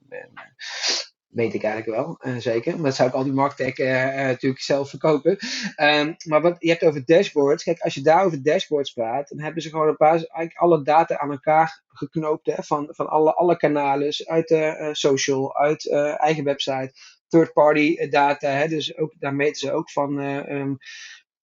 [1.31, 2.75] weet ik eigenlijk wel, uh, zeker.
[2.75, 5.39] Maar dat zou ik al die marktech uh, uh, natuurlijk zelf verkopen.
[5.77, 7.63] Um, maar wat je hebt over dashboards.
[7.65, 10.83] Kijk, als je daar over dashboards praat, dan hebben ze gewoon een paar, eigenlijk alle
[10.83, 12.47] data aan elkaar geknoopt.
[12.47, 14.49] Hè, van, van alle, alle kanalen, uit
[14.97, 16.93] social, uit eigen website,
[17.29, 18.49] third-party data.
[18.49, 20.19] Hè, dus ook, daar meten ze ook van.
[20.19, 20.79] Um,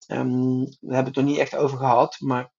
[0.07, 2.15] um, daar hebben we het nog niet echt over gehad.
[2.19, 2.51] Maar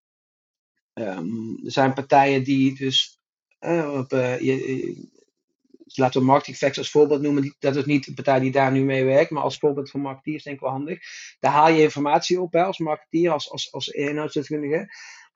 [0.93, 1.23] er
[1.63, 3.21] zijn partijen die dus
[3.61, 5.17] op, je,
[5.95, 7.57] laten we Marketing Facts als voorbeeld noemen.
[7.59, 10.43] Dat is niet de partij die daar nu mee werkt, maar als voorbeeld voor marketeers
[10.43, 10.99] denk ik wel handig.
[11.41, 14.89] Daar haal je informatie op hè, als marketeer, als, als, als inhoudsdeskundige.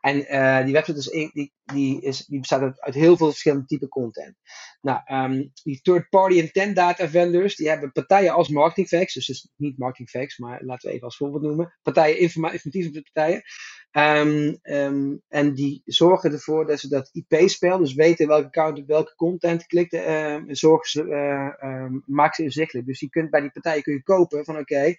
[0.03, 3.89] En uh, die website is, die, die, is, die bestaat uit, heel veel verschillende type
[3.89, 4.37] content.
[4.81, 9.49] Nou, um, die third-party intent data vendors, die hebben partijen als Marketing Facts, dus, dus
[9.57, 11.79] niet Marketing Facts, maar laten we even als voorbeeld noemen.
[11.83, 13.43] Partijen, informatieve partijen.
[13.93, 18.87] Um, um, en die zorgen ervoor dat ze dat IP-spel, dus weten welke account op
[18.87, 22.87] welke content klikt, uh, zorgen ze, uh, maken ze inzichtelijk.
[22.87, 24.95] Dus je kunt bij die partijen kun je kopen van oké,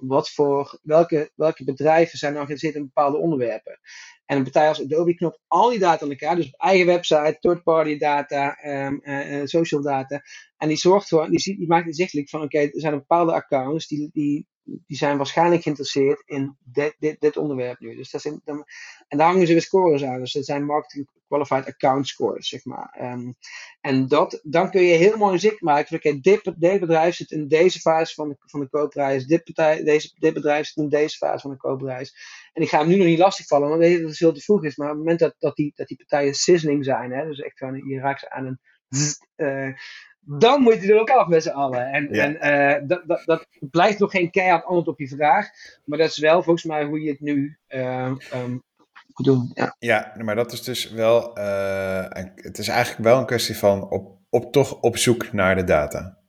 [0.00, 3.80] wat voor, welke, welke bedrijven zijn nou in bepaalde onderwerpen.
[4.24, 7.36] En een partij als Adobe knopt al die data aan elkaar, dus op eigen website,
[7.40, 10.22] third-party data, uh, social data.
[10.56, 14.10] En die zorgt voor, die, die maakt inzichtelijk van oké, er zijn bepaalde accounts die,
[14.12, 17.96] die die zijn waarschijnlijk geïnteresseerd in dit, dit, dit onderwerp nu.
[17.96, 18.40] Dus dat zijn,
[19.08, 20.20] en daar hangen ze weer scores aan.
[20.20, 22.98] Dus dat zijn marketing qualified account scores, zeg maar.
[23.00, 23.36] Um,
[23.80, 27.80] en dat, dan kun je heel mooi zicht maken dit, dit bedrijf zit in deze
[27.80, 31.40] fase van de, van de koopprijs, dit, partij, deze, dit bedrijf zit in deze fase
[31.40, 32.14] van de koopprijs.
[32.52, 34.64] En ik ga hem nu nog niet lastigvallen, want weet dat het veel te vroeg
[34.64, 34.76] is.
[34.76, 37.56] Maar op het moment dat, dat, die, dat die partijen sizzling zijn, hè, dus echt
[37.58, 38.60] gewoon, je raakt ze aan een
[39.36, 39.74] uh,
[40.24, 41.86] dan moet je er ook af met z'n allen.
[41.92, 42.36] En, en
[42.80, 45.48] uh, dat, dat, dat blijft nog geen keihard antwoord op je vraag.
[45.84, 48.62] Maar dat is wel volgens mij hoe je het nu uh, um,
[49.06, 49.50] moet doen.
[49.54, 49.76] Ja.
[49.78, 51.38] ja, maar dat is dus wel.
[51.38, 55.64] Uh, het is eigenlijk wel een kwestie van op, op, toch op zoek naar de
[55.64, 56.20] data.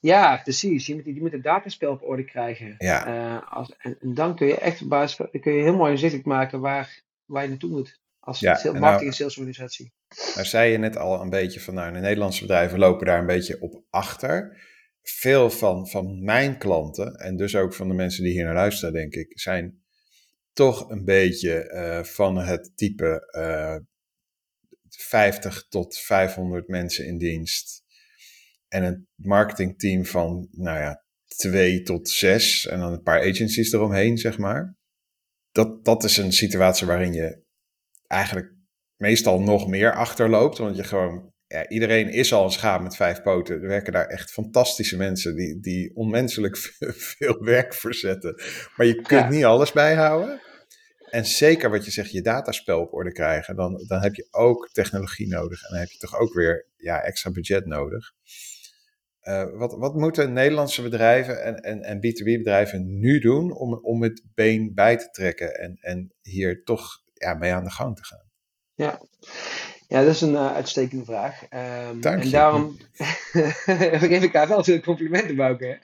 [0.00, 0.86] Ja, precies.
[0.86, 2.74] Je moet, je moet het dataspel op orde krijgen.
[2.78, 3.36] Ja.
[3.36, 6.60] Als, en, en, dan kun je echt op basis kun je heel mooi inzichtelijk maken
[6.60, 8.00] waar, waar je naartoe moet.
[8.20, 9.92] Als ja, marketing- nou, en salesorganisatie.
[10.34, 13.26] Nou zei je net al een beetje van, nou, de Nederlandse bedrijven lopen daar een
[13.26, 14.68] beetje op achter.
[15.02, 18.94] Veel van, van mijn klanten, en dus ook van de mensen die hier naar luisteren,
[18.94, 19.82] denk ik, zijn
[20.52, 23.80] toch een beetje uh, van het type uh, eh,
[24.88, 27.84] 50 tot 500 mensen in dienst.
[28.68, 34.18] En een marketingteam van, nou ja, 2 tot 6 en dan een paar agencies eromheen,
[34.18, 34.76] zeg maar.
[35.52, 37.42] Dat, dat is een situatie waarin je
[38.06, 38.59] eigenlijk
[39.00, 40.58] meestal nog meer achterloopt.
[40.58, 43.62] Want je gewoon, ja, iedereen is al een schaap met vijf poten.
[43.62, 46.56] Er werken daar echt fantastische mensen die, die onmenselijk
[47.16, 48.34] veel werk verzetten.
[48.76, 50.40] Maar je kunt niet alles bijhouden.
[51.10, 54.68] En zeker wat je zegt, je dataspel op orde krijgen, dan, dan heb je ook
[54.72, 55.62] technologie nodig.
[55.62, 58.12] En dan heb je toch ook weer ja, extra budget nodig.
[59.22, 64.22] Uh, wat, wat moeten Nederlandse bedrijven en, en, en B2B-bedrijven nu doen om, om het
[64.34, 68.29] been bij te trekken en, en hier toch ja, mee aan de gang te gaan?
[68.80, 69.00] Ja,
[69.90, 71.42] ja, dat is een uh, uitstekende vraag.
[71.90, 72.24] Um, Dank je.
[72.24, 72.76] En daarom
[74.10, 75.78] geef ik haar wel veel complimenten, Bouke.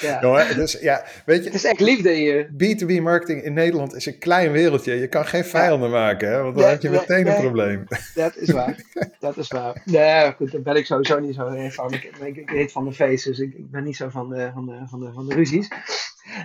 [0.00, 0.18] Ja.
[0.22, 2.46] ja, dus, ja, weet je, het is echt liefde hier.
[2.46, 4.94] B2B marketing in Nederland is een klein wereldje.
[4.94, 7.84] Je kan geen vijanden maken, hè, want dan heb je meteen een probleem.
[8.14, 8.76] Dat is waar.
[9.20, 9.82] dat is waar.
[9.84, 11.92] Nee, goed, daar ben ik sowieso niet zo van.
[11.92, 14.50] Ik, ik, ik heet van de feest, dus ik, ik, ben niet zo van de,
[14.54, 15.68] van de, van de, van de ruzies.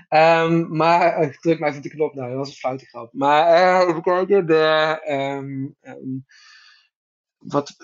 [0.09, 3.13] Um, maar ik druk maar even de knop nou, dat was een foute grap.
[3.13, 5.01] Maar uh, even kijken, de...
[5.09, 6.25] Um, um,
[7.37, 7.75] wat,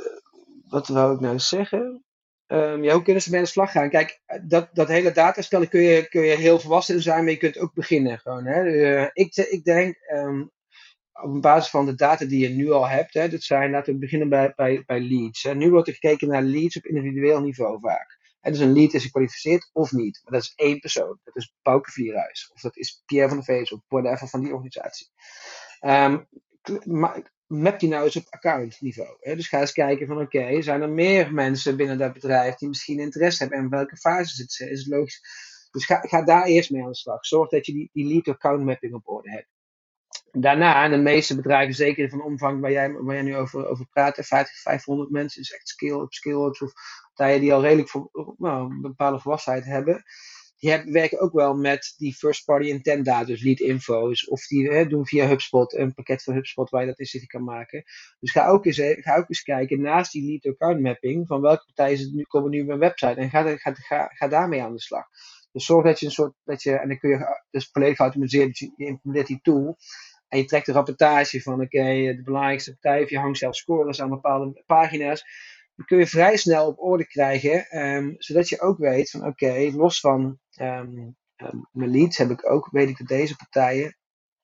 [0.68, 2.04] wat wou ik nou zeggen?
[2.48, 3.90] Ja, hoe kunnen ze aan de slag gaan?
[3.90, 7.58] Kijk, dat, dat hele dataspel kun je, kun je heel volwassen zijn, maar je kunt
[7.58, 8.20] ook beginnen.
[8.20, 8.64] Gewoon, hè.
[8.64, 9.98] Uh, ik, ik denk,
[11.22, 14.00] op basis van de data die je nu al hebt, hè, dat zijn, laten we
[14.00, 15.44] beginnen bij, bij, bij leads.
[15.44, 18.20] Nu wordt er gekeken naar leads op individueel niveau vaak.
[18.42, 20.22] En dus een lead is gekwalificeerd of niet.
[20.24, 21.20] Maar dat is één persoon.
[21.24, 22.52] Dat is Pauke Vierhuis.
[22.54, 23.72] Of dat is Pierre van de Vees.
[23.72, 25.08] Of whatever van die organisatie.
[25.82, 26.28] Um,
[27.52, 29.18] map die nou eens op accountniveau.
[29.20, 29.36] Hè?
[29.36, 33.00] Dus ga eens kijken van oké, zijn er meer mensen binnen dat bedrijf die misschien
[33.00, 34.70] interesse hebben en welke fase zit ze?
[34.70, 35.22] Is het logisch?
[35.72, 37.26] Dus ga, ga daar eerst mee aan de slag.
[37.26, 39.48] Zorg dat je die, die lead account mapping op orde hebt.
[40.32, 43.86] Daarna, en de meeste bedrijven, zeker van omvang waar jij, waar jij nu over, over
[43.90, 46.72] praat, 50, 500 mensen, is echt scale-up, scale-ups, of
[47.14, 50.04] partijen die al redelijk voor, nou, een bepaalde volwassenheid hebben.
[50.58, 54.28] die werken ook wel met die first party intent data, dus lead info's.
[54.28, 57.44] Of die hè, doen via HubSpot een pakket van HubSpot waar je dat inzicht kan
[57.44, 57.84] maken.
[58.20, 61.66] Dus ga ook eens, ga ook eens kijken naast die lead account mapping van welke
[61.74, 63.14] partijen nu, komen nu op mijn website.
[63.14, 65.06] En ga, ga, ga, ga daarmee aan de slag.
[65.52, 68.58] Dus zorg dat je een soort, dat je, en dan kun je, dus volledig geautomatiseerd,
[68.58, 69.78] je implementeert die tool.
[70.32, 71.84] En je trekt een rapportage van, oké,
[72.16, 75.24] de belangrijkste partijen, of je hangt zelf scores aan bepaalde pagina's.
[75.76, 79.72] Dan kun je vrij snel op orde krijgen, um, zodat je ook weet van, oké,
[79.74, 83.98] los van um, um, mijn leads heb ik ook, weet ik dat deze partijen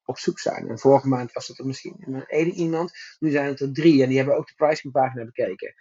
[0.05, 0.69] op zoek zijn.
[0.69, 4.07] En vorige maand was dat er misschien één iemand, nu zijn het er drie en
[4.07, 5.73] die hebben ook de pricingpagina bekeken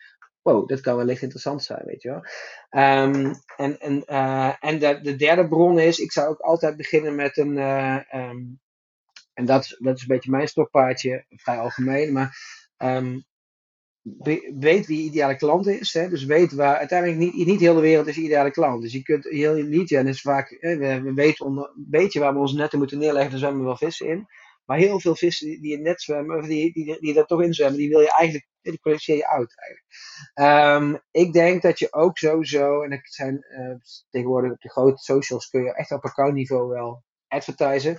[0.42, 2.25] wow, dat kan wellicht interessant zijn, weet je wel.
[2.69, 7.37] En en, uh, en de, de, derde bron is, ik zou ook altijd beginnen met
[7.37, 7.57] een,
[8.19, 8.61] um,
[9.37, 12.37] en dat, dat is een beetje mijn stokpaardje, vrij algemeen, maar
[12.79, 13.25] um,
[14.59, 15.92] weet wie je ideale klant is.
[15.92, 16.09] Hè?
[16.09, 18.83] Dus weet waar, uiteindelijk niet, niet heel de wereld is je ideale klant.
[18.83, 22.33] Dus je kunt heel lead gen is vaak, hè, we, we weten een beetje waar
[22.33, 24.27] we ons netten moeten neerleggen, daar zwemmen we wel vissen in.
[24.64, 27.55] Maar heel veel vissen die, in net zwemmen, of die, die, die, daar toch in
[27.55, 30.94] zwemmen, die wil je eigenlijk, die produceer je uit eigenlijk.
[30.94, 33.75] Um, ik denk dat je ook sowieso, en dat zijn uh,
[34.11, 37.99] tegenwoordig op de grote socials kun je echt op accountniveau wel advertisen.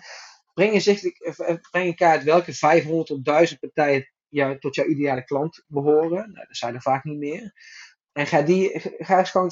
[0.58, 4.08] Breng je, zich, eh, breng in kaart welke 500 tot 1000 partijen
[4.60, 6.32] tot jouw ideale klant behoren.
[6.32, 7.54] Nou, dat zijn er vaak niet meer.
[8.12, 9.52] En ga, die, ga eens gewoon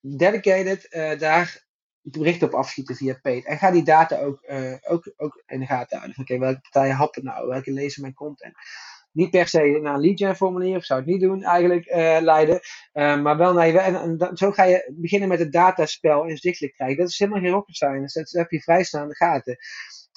[0.00, 1.66] dedicated uh, daar
[2.00, 3.44] bericht op afschieten via paid.
[3.44, 4.42] En ga die data ook,
[4.82, 6.18] ook, ook in de gaten houden.
[6.20, 7.48] Oké, welke partijen happen nou?
[7.48, 8.54] Welke lezen mijn content?
[9.12, 11.84] Niet per se naar een lead gen formulier, of zou het niet doen eigenlijk,
[12.22, 12.60] leiden.
[12.92, 16.96] Maar wel naar je, en, zo ga je beginnen met het dataspel inzichtelijk krijgen.
[16.96, 18.18] Dat is helemaal geen rocket science.
[18.18, 19.58] Dat heb je vrij snel in de gaten.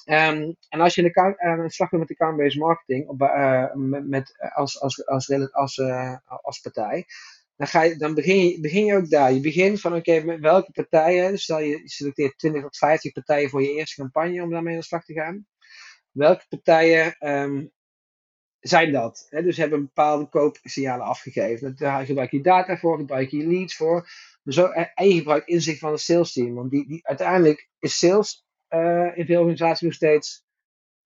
[0.08, 3.18] Um, en als je account, uh, een slag doet met account-based marketing, op,
[3.74, 5.80] met, met, als, als, als, als,
[6.42, 7.06] als, partij,
[7.56, 9.32] dan, ga je, dan begin, je, begin je ook daar.
[9.32, 13.62] Je begint van, oké, met welke partijen, stel je selecteert 20 tot 50 partijen voor
[13.62, 15.46] je eerste campagne om daarmee aan de slag te gaan.
[16.10, 17.72] Welke partijen um,
[18.60, 19.26] zijn dat?
[19.30, 21.76] Dus hebben bepaalde koopsignalen afgegeven.
[21.76, 24.08] Daar gebruik je data voor, gebruik je leads voor.
[24.44, 26.54] Zo, en je gebruikt inzicht van het sales team.
[26.54, 30.44] Want die, die, uiteindelijk is sales uh, in veel organisaties nog steeds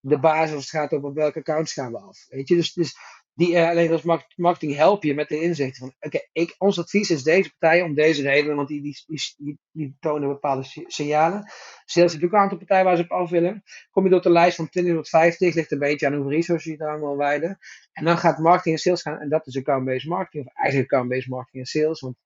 [0.01, 2.27] de basis als het gaat over welke accounts gaan we af.
[2.29, 2.55] Weet je?
[2.55, 2.95] Dus, dus
[3.35, 6.19] die uh, alleen als marketing help je met de inzichten van, oké,
[6.59, 8.97] ons advies is deze partij om deze redenen, want die, die,
[9.37, 11.51] die, die tonen bepaalde signalen.
[11.85, 13.63] Sales heeft ook een aantal partijen waar ze op af willen.
[13.91, 16.71] Kom je door de lijst van 20 tot 50, ligt een beetje aan hoeveel resources
[16.71, 17.59] je daar wil wijden.
[17.93, 21.29] En dan gaat marketing en sales gaan, en dat is account-based marketing, of eigenlijk account-based
[21.29, 22.17] marketing en sales, want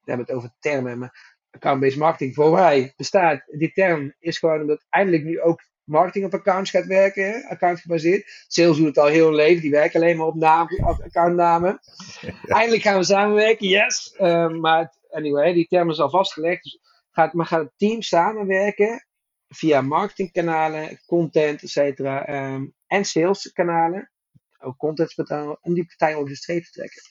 [0.00, 3.42] we hebben het over termen, maar account-based marketing voor mij bestaat.
[3.46, 8.44] Die term is gewoon omdat eindelijk nu ook marketing op accounts gaat werken, account gebaseerd.
[8.46, 11.80] Sales doet het al heel leven, die werken alleen maar op, naam, accountnamen.
[12.46, 14.14] Eindelijk gaan we samenwerken, yes.
[14.20, 16.62] Um, maar anyway, die term is al vastgelegd.
[16.62, 16.78] Dus
[17.10, 19.06] gaat, maar gaat het team samenwerken
[19.48, 24.10] via marketingkanalen, content, et cetera, um, en saleskanalen,
[24.58, 27.02] ook contentportalen, om die partijen over de streep te trekken.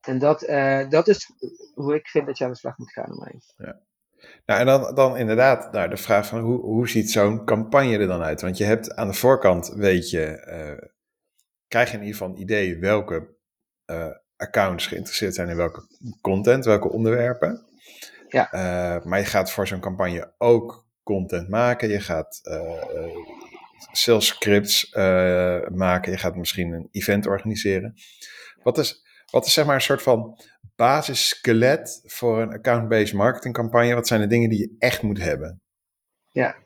[0.00, 1.30] En dat, uh, dat is
[1.74, 3.40] hoe ik vind dat je aan de slag moet gaan.
[3.56, 3.80] Ja.
[4.46, 8.06] Nou, en dan, dan inderdaad nou, de vraag van hoe, hoe ziet zo'n campagne er
[8.06, 8.40] dan uit?
[8.40, 10.88] Want je hebt aan de voorkant, weet je, uh,
[11.68, 13.36] krijg je in ieder geval een idee welke
[13.86, 15.86] uh, accounts geïnteresseerd zijn in welke
[16.20, 17.64] content, welke onderwerpen.
[18.28, 18.48] Ja.
[19.04, 21.88] Maar je gaat voor zo'n campagne ook content maken.
[21.88, 22.40] Je gaat
[23.92, 24.90] sales scripts
[25.72, 26.12] maken.
[26.12, 27.94] Je gaat misschien een event organiseren.
[28.62, 30.38] Wat is, wat is zeg maar een soort van
[30.76, 33.94] basisskelet voor een account-based marketingcampagne?
[33.94, 35.60] Wat zijn de dingen die je echt moet hebben?
[36.28, 36.56] Ja,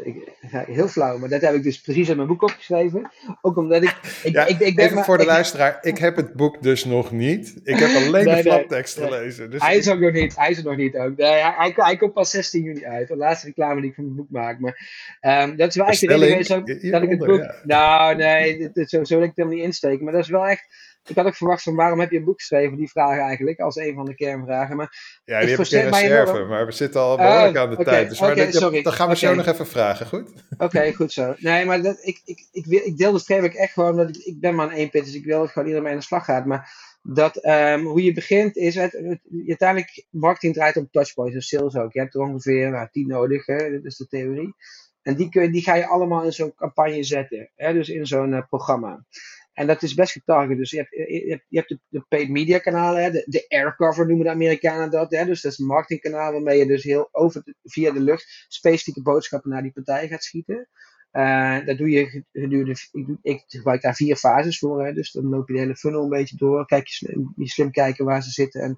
[0.00, 3.10] ik, heel flauw, maar dat heb ik dus precies in mijn boek opgeschreven.
[3.40, 3.96] Ook omdat ik.
[4.22, 7.60] ik, ja, ik, even maar, voor de luisteraar, ik heb het boek dus nog niet.
[7.62, 9.50] Ik heb alleen nee, de flaptekst nee, gelezen.
[9.50, 11.16] Dus hij is ook nog niet, hij is er nog niet ook.
[11.16, 13.08] hij, hij, hij, komt pas 16 juni uit.
[13.08, 14.58] De laatste reclame die ik van het boek maak.
[14.58, 14.78] Maar
[15.20, 17.42] um, dat is wel echt de reden geweest dat ik het boek.
[17.42, 17.54] Ja.
[17.64, 20.04] Nou, nee, zo, zo wil ik het helemaal niet insteken.
[20.04, 22.38] Maar dat is wel echt ik had ook verwacht van waarom heb je een boek
[22.40, 24.76] geschreven, die vraag eigenlijk, als een van de kernvragen.
[24.76, 27.94] Maar ja, die heb ik in reserve, maar we zitten al behoorlijk aan de okay,
[27.94, 28.08] tijd.
[28.08, 29.28] Dus okay, dat, dan gaan we okay.
[29.28, 30.32] zo nog even vragen, goed?
[30.58, 31.34] Oké, goed zo.
[31.38, 34.16] Nee, maar dat, ik, ik, ik, ik, ik deel het framework echt gewoon, dat ik,
[34.16, 36.06] ik ben maar een één pit, dus ik wil dat gewoon iedereen mee aan de
[36.06, 36.46] slag gaat.
[36.46, 41.48] Maar dat um, hoe je begint is, het, het, uiteindelijk, marketing draait op touchpoints, dus
[41.48, 41.92] sales ook.
[41.92, 43.70] Je hebt er ongeveer nou, tien nodig, hè?
[43.70, 44.54] dat is de theorie.
[45.02, 47.72] En die, kun, die ga je allemaal in zo'n campagne zetten, hè?
[47.72, 49.04] dus in zo'n uh, programma.
[49.62, 50.58] En dat is best getarget.
[50.58, 54.06] Dus je hebt, je hebt, je hebt de, paid media kanalen, hè, de, de aircover
[54.06, 55.10] noemen de Amerikanen dat.
[55.10, 59.02] Hè, dus dat is een marketingkanaal waarmee je dus heel over via de lucht specifieke
[59.02, 60.68] boodschappen naar die partij gaat schieten.
[61.12, 64.84] Uh, dat doe je gedurende, ik, ik, gebruik daar vier fases voor.
[64.84, 66.66] Hè, dus dan loop je de hele funnel een beetje door.
[66.66, 68.60] Kijk je, slim, kijken waar ze zitten.
[68.60, 68.76] En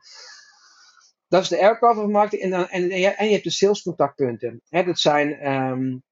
[1.28, 2.42] dat is de aircover marketing.
[2.42, 4.62] En, dan, en, en, je, hebt de salescontactpunten.
[4.68, 6.02] Hè, dat zijn um,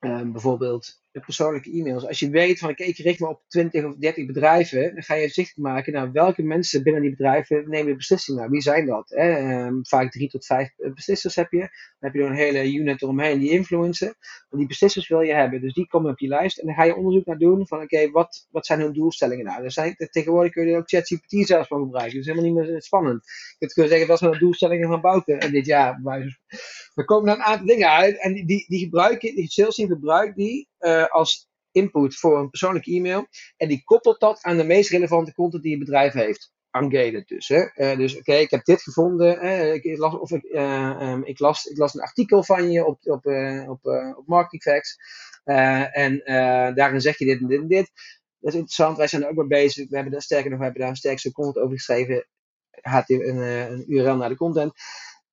[0.00, 2.06] um, bijvoorbeeld persoonlijke e-mails.
[2.06, 5.28] Als je weet van ik richt me op 20 of 30 bedrijven, dan ga je
[5.28, 8.38] zicht maken naar welke mensen binnen die bedrijven nemen de beslissing.
[8.38, 9.08] Nou, wie zijn dat?
[9.08, 9.64] Hè?
[9.66, 11.58] Um, vaak drie tot vijf eh, beslissers heb je.
[11.58, 14.14] Dan heb je er een hele unit eromheen die influencen.
[14.48, 15.60] Maar die beslissers wil je hebben.
[15.60, 16.58] Dus die komen op je lijst.
[16.58, 19.64] En dan ga je onderzoek naar doen van oké, wat, wat zijn hun doelstellingen nou?
[19.64, 22.12] Er zijn, tegenwoordig kun je ook ChatGPT zelfs van gebruiken.
[22.12, 23.24] Dat is helemaal niet meer spannend.
[23.58, 26.00] Je kunt zeggen, wat zijn de doelstellingen van Bouke dit jaar?
[26.94, 28.20] Er komen dan een aantal dingen uit.
[28.20, 32.50] En die, die, die gebruiken, die sales team gebruikt die uh, als input voor een
[32.50, 33.26] persoonlijke e-mail.
[33.56, 36.54] En die koppelt dat aan de meest relevante content die je bedrijf heeft.
[36.70, 37.48] Ungated dus.
[37.48, 37.64] Hè?
[37.74, 39.42] Uh, dus oké, ik heb dit gevonden.
[39.74, 43.26] Ik, las, of ik, um, ik, las, ik las een artikel van je op, op,
[43.68, 43.84] op,
[44.16, 44.96] op Marketing Facts.
[45.92, 46.22] en
[46.74, 47.90] daarin zeg je dit en dit en dit.
[48.38, 48.96] Dat is interessant.
[48.96, 49.88] Wij zijn er ook mee bezig.
[49.88, 52.26] We hebben daar, sterker nog, we hebben daar een sterkste content over geschreven.
[52.80, 54.72] HTML, een, een URL naar de content.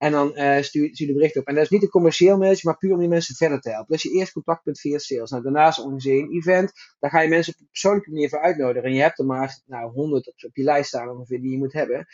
[0.04, 1.48] En dan uh, stuur, de bericht op.
[1.48, 3.88] En dat is niet een commercieel mailtje, maar puur om die mensen verder te helpen.
[3.88, 5.30] Dat is je eerste contactpunt via sales.
[5.30, 6.72] Nou, daarnaast organiseer je een event.
[7.00, 8.90] Daar ga je mensen op een persoonlijke manier voor uitnodigen.
[8.90, 11.74] En je hebt er maar nou, 100 op, je lijst staan ongeveer die je moet
[11.74, 12.06] hebben.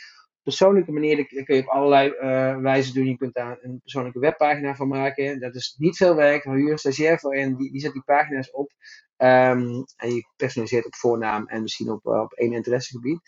[0.43, 3.05] Persoonlijke manier kun je op allerlei uh, wijzen doen.
[3.05, 5.39] Je kunt daar een persoonlijke webpagina van maken.
[5.39, 6.43] Dat is niet veel werk.
[6.43, 7.55] Daar huur een stagiair voor in.
[7.55, 8.71] Die, die zet die pagina's op.
[9.17, 13.19] Um, en je personaliseert op voornaam en misschien op, op één interessegebied.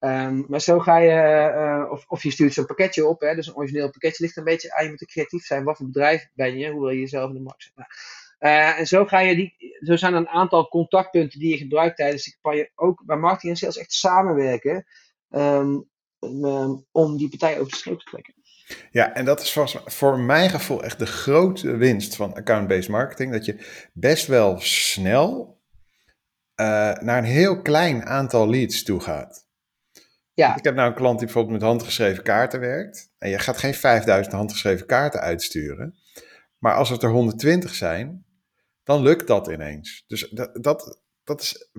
[0.00, 3.46] Um, maar zo ga je, uh, of, of je stuurt zo'n pakketje op, hè, dus
[3.46, 6.58] een origineel pakketje ligt een beetje aan, je moet creatief zijn, wat voor bedrijf ben
[6.58, 7.86] je, hoe wil je jezelf in de markt zetten.
[8.40, 12.24] Uh, en zo, ga je die, zo zijn een aantal contactpunten die je gebruikt tijdens
[12.24, 14.86] de campagne, ook bij marketing en sales echt samenwerken,
[15.30, 15.88] um,
[16.20, 18.34] um, om die partij over de streep te trekken.
[18.90, 23.44] Ja, en dat is voor, mijn gevoel echt de grote winst van account-based marketing, dat
[23.44, 25.60] je best wel snel
[26.60, 29.48] uh, naar een heel klein aantal leads toe gaat.
[30.40, 30.56] Ja.
[30.56, 33.12] Ik heb nou een klant die bijvoorbeeld met handgeschreven kaarten werkt.
[33.18, 35.98] En je gaat geen 5000 handgeschreven kaarten uitsturen.
[36.58, 38.24] Maar als het er 120 zijn,
[38.84, 40.04] dan lukt dat ineens.
[40.06, 41.70] Dus dat, dat, dat is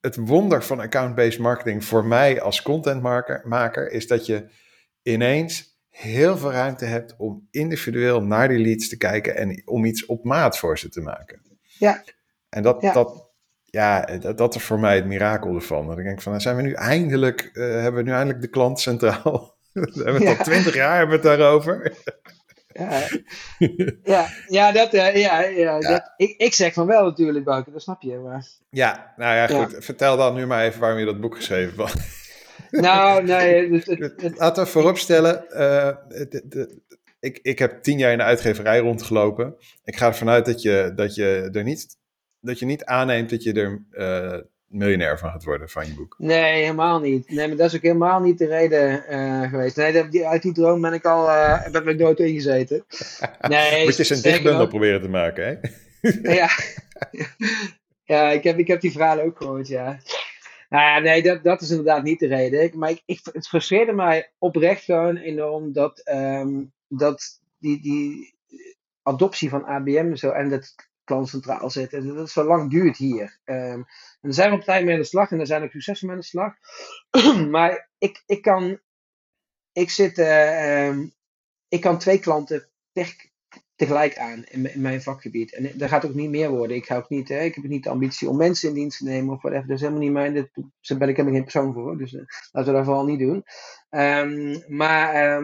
[0.00, 4.48] het wonder van account-based marketing voor mij als contentmaker, is dat je
[5.02, 10.06] ineens heel veel ruimte hebt om individueel naar die leads te kijken en om iets
[10.06, 11.42] op maat voor ze te maken.
[11.78, 12.04] Ja.
[12.48, 13.29] En dat, dat,
[13.70, 15.96] ja, dat, dat, is voor mij het mirakel ervan.
[15.96, 19.56] Denk ik van, zijn we nu eindelijk, uh, hebben we nu eindelijk de klant centraal?
[19.72, 20.36] we hebben het ja.
[20.36, 21.92] al twintig jaar hebben we het daarover.
[22.72, 23.08] ja,
[24.14, 27.82] ja, ja, dat, uh, ja, ja, Dat, ik, ik zeg van wel natuurlijk, Bouke, dat
[27.82, 28.16] snap je.
[28.16, 28.46] Maar...
[28.70, 29.84] Ja, nou ja, goed.
[29.84, 31.94] Vertel dan nu maar even waarom je dat boek geschreven was.
[32.70, 33.72] nou, nee.
[33.72, 35.90] Het, het, Laten we vooropstellen, uh,
[37.20, 39.54] ik, ik heb tien jaar in de uitgeverij rondgelopen.
[39.84, 41.98] Ik ga ervan uit dat je, dat je er niet
[42.40, 46.14] dat je niet aanneemt dat je er uh, miljonair van gaat worden van je boek.
[46.18, 47.30] Nee, helemaal niet.
[47.30, 49.76] Nee, maar dat is ook helemaal niet de reden uh, geweest.
[49.76, 52.84] Nee, die, uit die droom ben ik al uh, ben ik nooit ingezeten.
[53.48, 55.58] Nee, Moet je eens een dichtbundel proberen te maken, hè?
[56.40, 56.48] ja.
[58.04, 59.98] ja, ik heb, ik heb die verhalen ook gehoord, ja.
[60.68, 62.78] Nou ja, nee, dat, dat is inderdaad niet de reden.
[62.78, 68.34] Maar ik, ik, het frustreerde mij oprecht gewoon enorm dat, um, dat die, die
[69.02, 70.74] adoptie van ABM zo en dat
[71.10, 71.92] klant centraal zit.
[71.92, 73.38] En dat het zo lang duurt hier.
[73.44, 73.86] Um,
[74.20, 76.22] en zijn wel partijen mee aan de slag en er zijn ook successen mee aan
[76.22, 76.54] de slag.
[77.56, 78.80] maar ik, ik kan,
[79.72, 81.12] ik zit, uh, um,
[81.68, 82.68] ik kan twee klanten
[83.76, 85.54] tegelijk aan in, mijn vakgebied.
[85.54, 86.76] En dat gaat ook niet meer worden.
[86.76, 89.04] Ik, ga ook niet, hè, ik heb niet de ambitie om mensen in dienst te
[89.04, 89.66] nemen of whatever.
[89.66, 90.34] Dat is helemaal niet mijn.
[90.34, 91.98] Daar ben ik helemaal geen persoon voor.
[91.98, 93.44] Dus uh, laten we dat vooral niet doen.
[93.90, 95.42] Um, maar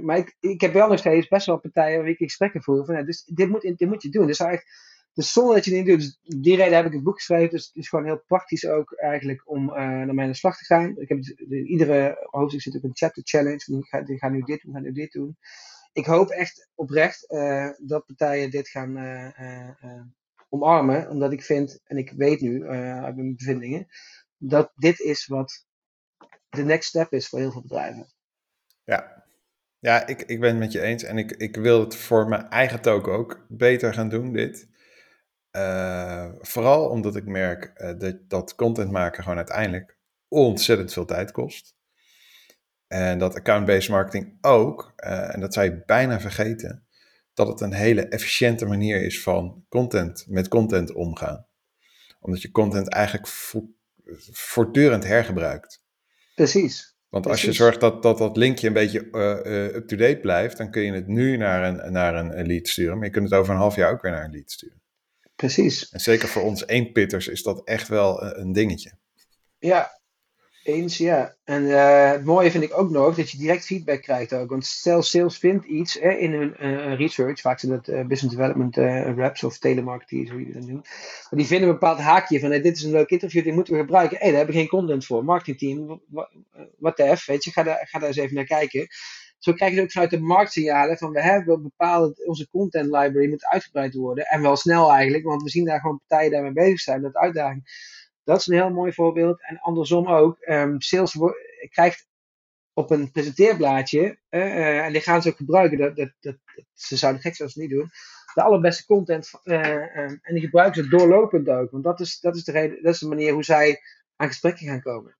[0.00, 3.04] maar ik, ik heb wel nog steeds best wel partijen waar ik gesprekken voer.
[3.06, 4.26] Dus dit moet, dit moet je doen.
[4.26, 4.70] Dus eigenlijk
[5.16, 6.18] dus zonder dat je het niet doet.
[6.22, 7.50] Dus die reden heb ik het boek geschreven.
[7.50, 10.58] Dus het is gewoon heel praktisch ook eigenlijk om uh, naar mij aan de slag
[10.58, 10.96] te gaan.
[10.98, 13.64] Ik heb de, iedere hoofdstuk zit ook een chapter challenge.
[13.64, 15.36] Die ga, die ga nu dit doen, ga nu dit doen.
[15.92, 20.00] Ik hoop echt oprecht uh, dat partijen dit gaan uh,
[20.48, 21.10] omarmen.
[21.10, 23.86] Omdat ik vind, en ik weet nu uit mijn bevindingen,
[24.36, 25.66] dat dit is wat
[26.48, 28.12] de next step is voor heel veel bedrijven.
[28.84, 29.24] Ja,
[29.78, 32.48] ja, ik, ik ben het met je eens en ik, ik wil het voor mijn
[32.48, 34.74] eigen token ook beter gaan doen, dit.
[35.56, 39.96] Uh, vooral omdat ik merk uh, dat, dat content maken gewoon uiteindelijk
[40.28, 41.74] ontzettend veel tijd kost.
[42.86, 46.86] En dat account-based marketing ook, uh, en dat zou je bijna vergeten,
[47.34, 51.46] dat het een hele efficiënte manier is van content, met content omgaan.
[52.20, 53.68] Omdat je content eigenlijk vo
[54.32, 55.82] voortdurend hergebruikt.
[56.34, 56.96] Precies.
[57.08, 57.46] Want Precies.
[57.46, 59.16] als je zorgt dat, dat dat linkje een beetje
[59.74, 63.12] up-to-date blijft, dan kun je het nu naar een, naar een lead sturen, maar je
[63.12, 64.84] kunt het over een half jaar ook weer naar een lead sturen.
[65.36, 65.88] Precies.
[65.88, 68.92] En zeker voor ons eenpitters is dat echt wel een dingetje.
[69.58, 69.94] Ja.
[70.62, 71.36] Eens, ja.
[71.44, 74.50] En uh, het mooie vind ik ook nog dat je direct feedback krijgt ook.
[74.50, 78.36] Want stel sales vindt iets hè, in hun uh, research, vaak zijn dat uh, business
[78.36, 78.76] development
[79.16, 80.88] reps of telemarketers, hoe je dat noemt.
[81.30, 83.72] Maar die vinden een bepaald haakje van hey, dit is een leuk interview, dit moeten
[83.74, 84.16] we gebruiken.
[84.16, 85.24] Hé, hey, daar hebben we geen content voor.
[85.24, 86.02] Marketingteam,
[86.78, 88.88] wat de F, weet je, ga daar, ga daar eens even naar kijken.
[89.46, 93.46] Zo krijg je ook vanuit de marktsignalen van we hebben bepaalde, onze content library moet
[93.46, 94.26] uitgebreid worden.
[94.26, 97.64] En wel snel eigenlijk, want we zien daar gewoon partijen daarmee bezig zijn, dat uitdaging.
[98.24, 99.42] Dat is een heel mooi voorbeeld.
[99.42, 101.18] En andersom ook, um, sales
[101.70, 102.06] krijgt
[102.72, 106.36] op een presenteerblaadje, uh, en die gaan ze ook gebruiken, dat, dat, dat,
[106.72, 107.90] ze zouden gek zijn als ze niet doen,
[108.34, 109.30] de allerbeste content.
[109.44, 112.94] Uh, en die gebruiken ze doorlopend ook, want dat is, dat is, de, reden, dat
[112.94, 113.80] is de manier hoe zij
[114.16, 115.16] aan gesprekken gaan komen.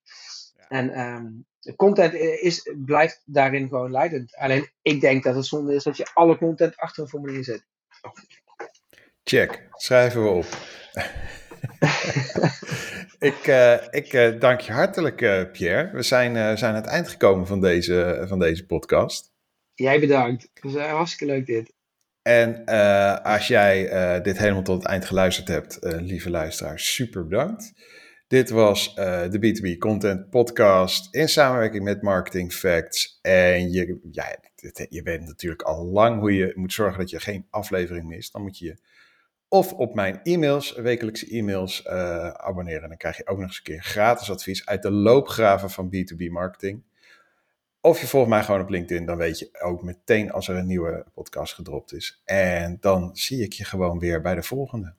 [0.57, 0.69] Ja.
[0.69, 4.37] En um, de content is, blijft daarin gewoon leidend.
[4.37, 7.65] Alleen ik denk dat het zonde is dat je alle content achter een formulier zet.
[9.25, 10.47] Check, schrijven we op.
[13.31, 15.91] ik uh, ik uh, dank je hartelijk, uh, Pierre.
[15.93, 19.33] We zijn, zijn aan het eind gekomen van deze, van deze podcast.
[19.75, 20.49] Jij bedankt.
[20.55, 21.75] Het was hartstikke leuk dit.
[22.23, 22.65] En
[23.23, 27.73] als jij dit helemaal tot het eind geluisterd hebt, lieve luisteraar, super bedankt.
[28.27, 33.19] Dit was de B2B Content Podcast in samenwerking met Marketing Facts.
[33.23, 34.37] En je, ja,
[34.89, 38.33] je weet natuurlijk al lang hoe je moet zorgen dat je geen aflevering mist.
[38.33, 38.77] Dan moet je je
[39.49, 42.89] of op mijn e-mails, wekelijkse e-mails, uh, abonneren.
[42.89, 46.31] Dan krijg je ook nog eens een keer gratis advies uit de loopgraven van B2B
[46.31, 46.83] marketing.
[47.81, 50.67] Of je volgt mij gewoon op LinkedIn, dan weet je ook meteen als er een
[50.67, 52.23] nieuwe podcast gedropt is.
[52.25, 54.95] En dan zie ik je gewoon weer bij de volgende.